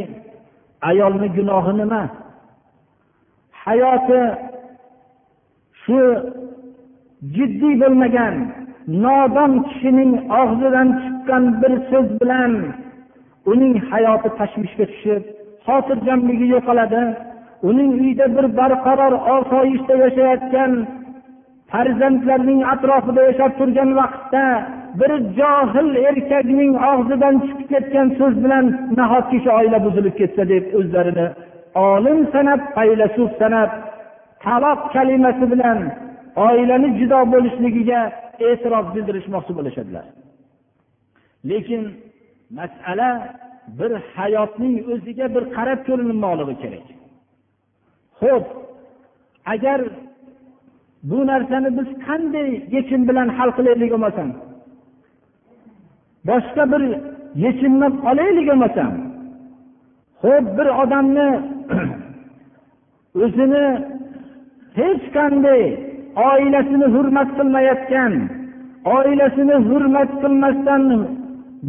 ayolni 0.90 1.28
gunohi 1.38 1.74
nima? 1.82 2.04
Hayoti 3.64 4.22
shu 5.84 6.00
jiddiy 7.36 7.74
bo'lmagan 7.82 8.36
nodon 8.88 9.54
kishining 9.68 10.12
og'zidan 10.42 10.90
chiqqan 11.02 11.44
bir 11.62 11.74
so'z 11.90 12.08
bilan 12.22 12.54
uning 13.52 13.76
hayoti 13.90 14.30
tashvishga 14.40 14.86
tushib 14.92 15.24
xotirjamligi 15.66 16.48
yo'qoladi. 16.56 17.04
Uning 17.70 17.92
uyida 18.00 18.26
bir 18.36 18.46
barqaror 18.60 19.14
osoyishta 19.38 19.94
yashayotgan 20.04 20.72
farzandlarning 21.72 22.62
atrofida 22.74 23.22
yashab 23.30 23.52
turgan 23.60 23.90
vaqtda 24.00 24.46
bir 25.00 25.12
johil 25.40 25.90
erkakning 26.10 26.74
og'zidan 26.92 27.36
chiqib 27.46 27.68
ketgan 27.74 28.08
so'z 28.20 28.36
bilan 28.44 28.66
nahotki 29.00 29.38
shu 29.44 29.50
oila 29.60 29.80
buzilib 29.86 30.16
ketsa 30.22 30.44
deb 30.54 30.64
o'zlarini 30.80 31.28
olim 31.90 32.20
sanab 32.34 32.62
faylasuf 32.76 33.30
sanab 33.42 33.70
taloq 34.46 34.80
kalimasi 34.96 35.46
bilan 35.54 35.80
oilani 36.48 36.90
judo 37.00 37.20
bo'lishligiga 37.34 38.02
e'tiroz 38.48 38.86
bildirishmoqchi 38.96 39.54
bo'lishadilar. 39.58 40.06
Lekin 41.50 41.82
masala 42.58 43.10
bir 43.80 43.92
hayotning 44.16 44.76
o'ziga 44.94 45.26
bir 45.36 45.44
qarab 45.56 45.80
ko'rinmoqligi 45.88 46.56
kerak. 46.64 46.88
Ho'p 48.22 48.46
agar 49.54 49.80
bu 51.04 51.28
narsani 51.28 51.70
biz 51.78 51.90
qanday 52.08 52.50
yechim 52.76 53.02
bilan 53.10 53.28
hal 53.38 53.50
qilaylik 53.58 53.90
bo'lmasam 53.94 54.30
boshqa 56.30 56.64
bir 56.72 56.84
yechimni 57.46 57.88
olaylik 58.10 58.46
bo'lmasam 58.50 58.92
ho'p 60.24 60.46
bir 60.58 60.68
odamni 60.84 61.30
o'zini 63.24 63.66
hech 64.80 65.04
qanday 65.18 65.91
oilasini 66.16 66.88
hurmat 66.96 67.30
qilmayotgan 67.38 68.14
oilasini 68.96 69.56
hurmat 69.70 70.12
qilmasdan 70.22 70.84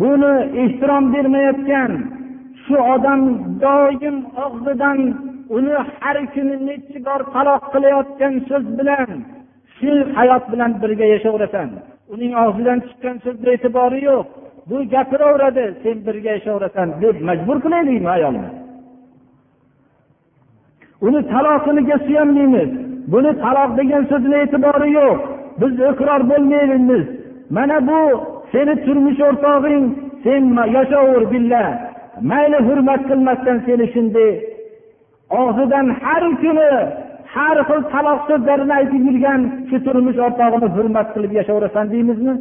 buni 0.01 0.35
ehtirom 0.63 1.05
bermayotgan 1.15 1.93
shu 2.65 2.77
odam 2.95 3.21
doim 3.65 4.17
og'zidan 4.45 4.99
uni 5.57 5.75
har 6.01 6.17
kuni 6.35 6.57
nechi 6.69 6.99
bor 7.07 7.21
taloq 7.35 7.63
qilayotgan 7.75 8.35
so'z 8.49 8.67
bilan 8.79 9.09
shu 9.77 9.91
hayot 10.17 10.45
bilan 10.53 10.71
birga 10.83 11.07
yashayverasan. 11.15 11.69
Uning 12.15 12.33
og'zidan 12.45 12.79
chiqqan 12.87 13.17
so'zni 13.25 13.49
e'tibori 13.55 14.01
yo'q. 14.11 14.27
Bu 14.69 14.77
gapiraveradi 14.95 15.65
sen 15.83 15.97
birga 16.07 16.31
yashayverasan 16.37 16.89
deb 17.03 17.17
majbur 17.29 17.57
qilaylikmi 17.65 18.11
ayolni? 18.17 18.51
Uni 21.07 21.21
taloqiniga 21.33 21.97
suyanmaymiz 22.07 22.71
buni 23.13 23.33
taloq 23.43 23.71
degan 23.79 24.03
so'zni 24.11 24.37
e'tibori 24.45 24.89
yo'q. 24.99 25.19
Biz 25.61 25.73
iqror 25.91 26.21
bo'lmaymiz 26.31 27.05
mana 27.57 27.77
bu 27.89 28.01
seni 28.53 28.75
turmush 28.85 29.21
o'rtog'ing 29.29 29.85
sen 30.25 30.43
yashaver 30.77 31.25
billa 31.33 31.65
mayli 32.31 32.59
hurmat 32.69 33.03
qilmasdan 33.11 33.59
seni 33.67 33.87
shunday 33.95 34.33
og'zidan 35.41 35.87
har 36.03 36.25
kuni 36.43 36.71
har 37.35 37.57
xil 37.69 37.81
taloq 37.93 38.21
so'zlarini 38.29 38.75
aytib 38.79 39.03
yurgan 39.09 39.41
shu 39.69 39.77
turmush 39.87 40.19
o'rtog'ini 40.27 40.69
hurmat 40.77 41.09
qilib 41.15 41.33
yashayverasan 41.39 41.87
deymizmi? 41.93 42.35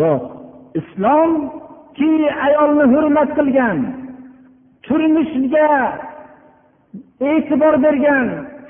Yo'q. 0.00 0.22
Islomki 0.80 2.12
ayolni 2.46 2.84
hurmat 2.94 3.30
qilgan. 3.38 3.78
Turmushga 4.86 5.68
e'tibor 7.28 7.74
bergan 7.84 8.26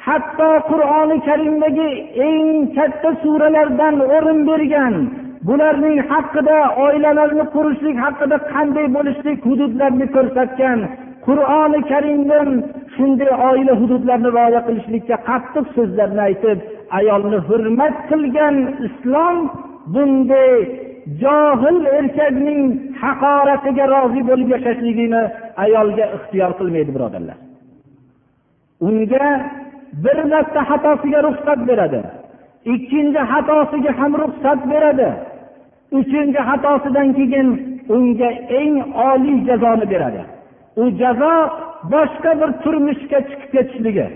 hatto 0.07 0.51
qur'oni 0.71 1.17
karimdagi 1.29 1.91
eng 2.29 2.49
katta 2.77 3.11
suralardan 3.23 3.97
o'rin 4.15 4.41
bergan 4.51 4.95
bularning 5.49 5.99
haqida 6.13 6.59
oilalarni 6.85 7.45
qurishlik 7.55 7.97
haqida 8.05 8.37
qanday 8.53 8.87
bo'lishlik 8.97 9.39
hududlarni 9.49 10.07
ko'rsatgan 10.17 10.79
qur'oni 11.27 11.81
karimdan 11.93 12.49
shunday 12.95 13.33
oila 13.49 13.73
hududlarini 13.81 14.31
rioya 14.37 14.61
qilishlikka 14.69 15.17
qattiq 15.29 15.67
so'zlarni 15.77 16.23
aytib 16.29 16.59
ayolni 16.99 17.39
hurmat 17.49 17.95
qilgan 18.11 18.57
islom 18.87 19.37
bunday 19.95 20.55
johil 21.23 21.79
erkakning 21.99 22.61
haqoratiga 23.03 23.85
rozi 23.95 24.23
bo'lib 24.31 24.49
yashashligini 24.55 25.23
ayolga 25.65 26.05
ixtiyor 26.17 26.53
qilmaydi 26.59 26.93
birodarlar. 26.97 27.39
Unga 28.87 29.27
bir 30.05 30.19
marta 30.33 30.61
xatosiga 30.71 31.21
ruxsat 31.27 31.61
beradi. 31.69 32.01
Ikkinchi 32.75 33.23
xatosiga 33.33 33.93
ham 34.01 34.13
ruxsat 34.23 34.61
beradi. 34.73 35.09
Uchinchi 35.99 36.41
xatosidan 36.49 37.09
keyin 37.19 37.49
unga 37.95 38.31
eng 38.61 38.75
oliy 39.09 39.39
jazoni 39.49 39.87
beradi. 39.93 40.23
U 40.83 40.85
jazo 41.01 41.35
boshqa 41.93 42.31
bir 42.41 42.51
turmushga 42.63 43.19
chiqib 43.29 43.51
ketishligi. 43.55 44.07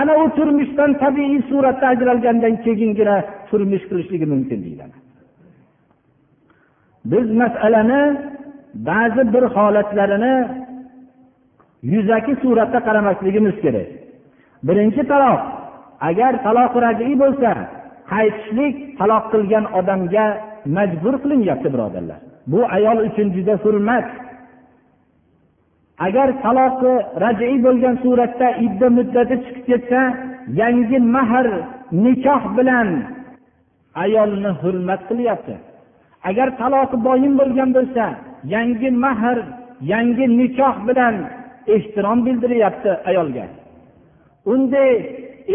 Ana 0.00 0.12
u 0.22 0.24
turmushdan 0.36 0.90
tabiiy 1.02 1.42
suratda 1.50 1.86
ajralgandan 1.92 2.54
keyingina 2.64 3.16
turmush 3.48 3.84
qilishligi 3.90 4.26
mumkin 4.32 4.58
deyiladi. 4.64 4.96
Biz 7.10 7.26
masalani 7.42 8.02
ba'zi 8.88 9.22
bir 9.34 9.44
holatlarini 9.54 10.34
yuzaki 11.92 12.32
suratda 12.42 12.78
qaramasligimiz 12.86 13.56
kerak. 13.64 13.99
Birinchi 14.66 15.02
taloq 15.12 15.40
agar 16.08 16.32
taloq 16.46 16.72
rajiy 16.86 17.14
bo'lsa 17.22 17.52
qaytishlik 18.12 18.76
taloq 18.98 19.24
qilgan 19.32 19.64
odamga 19.78 20.26
majbur 20.76 21.14
qilinyapti 21.22 21.68
birodarlar. 21.74 22.20
Bu 22.50 22.60
ayol 22.76 22.98
uchun 23.08 23.28
juda 23.36 23.54
hurmat 23.64 24.06
agar 26.06 26.28
taloqi 26.44 26.92
rajiy 27.24 27.56
bo'lgan 27.66 27.96
suratda 28.04 28.48
idda 28.66 28.88
muddati 28.96 29.34
chiqib 29.44 29.64
ketsa 29.70 30.00
yangi 30.60 30.98
mahr 31.14 31.46
nikoh 32.04 32.42
bilan 32.56 32.88
ayolni 34.04 34.50
hurmat 34.60 35.00
qilyapti. 35.08 35.54
Agar 36.28 36.48
taloqi 36.60 36.96
boyin 37.06 37.34
bo'lgan 37.40 37.70
bo'lsa 37.76 38.04
yangi 38.54 38.90
mahr 39.04 39.38
yangi 39.92 40.26
nikoh 40.40 40.76
bilan 40.88 41.14
ehtirom 41.74 42.18
bildiryapti 42.26 42.90
ayolga. 43.10 43.44
Unday 44.52 44.92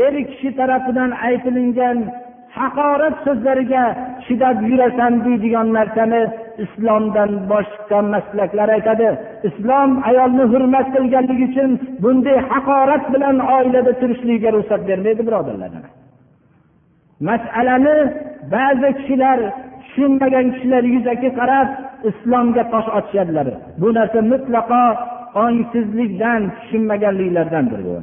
er 0.03 0.13
kishi 0.29 0.49
tarafidan 0.59 1.11
aytilingan 1.27 1.97
haqorat 2.59 3.15
so'zlariga 3.25 3.83
chidab 4.25 4.57
yurasan 4.69 5.13
deydigan 5.25 5.67
narsani 5.77 6.21
islomdan 6.63 7.31
boshqa 7.51 7.99
maslaklar 8.13 8.69
aytadi. 8.77 9.09
Islom 9.49 9.89
ayolni 10.09 10.45
hurmat 10.53 10.87
qilganligi 10.95 11.45
uchun 11.49 11.71
bunday 12.03 12.37
haqorat 12.51 13.03
bilan 13.13 13.35
oilada 13.55 13.93
turishligiga 14.01 14.49
ruxsat 14.55 14.81
bermaydi 14.89 15.21
birodarlar. 15.27 15.71
Masalani 17.27 17.97
ba'zi 18.53 18.89
kishilar 18.97 19.39
tushunmagan 19.83 20.45
kishilar 20.53 20.83
yuzaki 20.95 21.29
qarab 21.39 21.67
islomga 22.09 22.63
tosh 22.73 22.89
otishadilar. 22.97 23.47
Bu 23.81 23.87
narsa 23.97 24.19
mutlaqo 24.31 24.83
ongsizlikdan 25.43 26.41
tushunmaganliklaridandir 26.57 27.81
bu. 27.87 27.95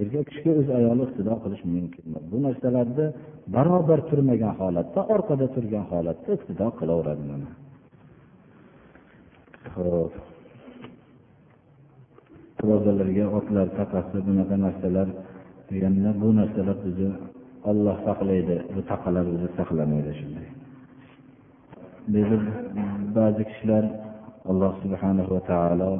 Erkak 0.00 0.24
kishiga 0.28 0.52
o'z 0.60 0.68
ayoli 0.78 1.02
iqtido 1.06 1.34
qilish 1.44 1.64
mumkin. 1.74 2.04
Bu 2.30 2.36
narsalarni 2.46 3.06
barobar 3.54 4.00
turmagan 4.08 4.54
holatda 4.60 5.00
orqada 5.14 5.46
turgan 5.54 5.84
holatda 5.92 6.30
iqtido 6.36 6.66
qilaveradi 6.78 7.24
mana. 7.30 7.48
Ho'p 9.74 10.14
birodarlarga 12.58 13.24
otlar 13.38 13.66
taqasi 13.80 14.16
bunaqa 14.28 14.56
narsalar 14.66 15.08
deganda 15.70 16.10
bu 16.22 16.28
narsalar 16.40 16.76
bizni 16.86 17.10
olloh 17.70 17.96
saqlaydi. 18.06 18.56
Bu 18.74 18.80
taqalar 18.90 19.24
bizni 19.32 19.48
saqlamaydi 19.58 20.12
shunday. 20.20 20.48
Ba'zi 23.16 23.42
kishilar 23.50 23.84
alloh 24.50 24.72
subhanahu 24.82 25.30
va 25.36 25.42
taolo 25.50 25.92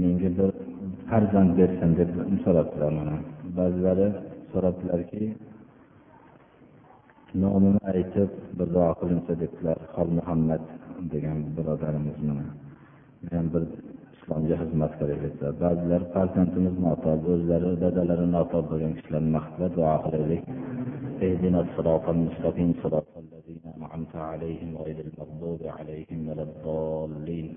menga 0.00 0.30
bir 0.38 0.50
farzand 1.08 1.50
bersin 1.58 1.90
deb 1.98 2.10
so'rabdilar 2.44 2.90
mana 2.98 3.16
ba'zilari 3.58 4.08
so'rabdilarki 4.52 5.24
nomini 7.42 7.80
aytib 7.92 8.30
bir 8.58 8.68
duo 8.74 8.90
qilinsa 9.00 9.32
debdilar 9.42 9.78
xol 9.94 10.08
muhammad 10.18 10.62
degan 11.12 11.38
birodarimiz 11.56 12.18
mana 12.28 12.46
men 13.30 13.44
bir 13.54 13.64
islomga 14.16 14.56
xizmat 14.62 14.92
qilaylik 15.00 15.34
dedilar 15.40 15.54
ba'zilar 15.64 16.02
farzandimiz 16.14 16.76
notob 16.86 17.20
o'zlari 17.34 17.70
dadalari 17.84 18.26
notob 18.36 18.64
bo'lgan 18.70 18.92
kishilarni 18.98 19.30
maqtab 19.38 19.70
duo 19.78 19.94
qilaylik 20.04 20.44
اهدنا 21.26 21.58
الصراط 21.66 22.04
المستقيم 22.14 22.70
صراط 22.82 23.10
الذين 23.24 23.60
أنعمت 23.76 24.14
عليهم 24.30 24.70
غير 24.82 24.98
المغضوب 25.06 25.60
عليهم 25.78 26.18
ولا 26.28 26.44
الضالين 26.48 27.48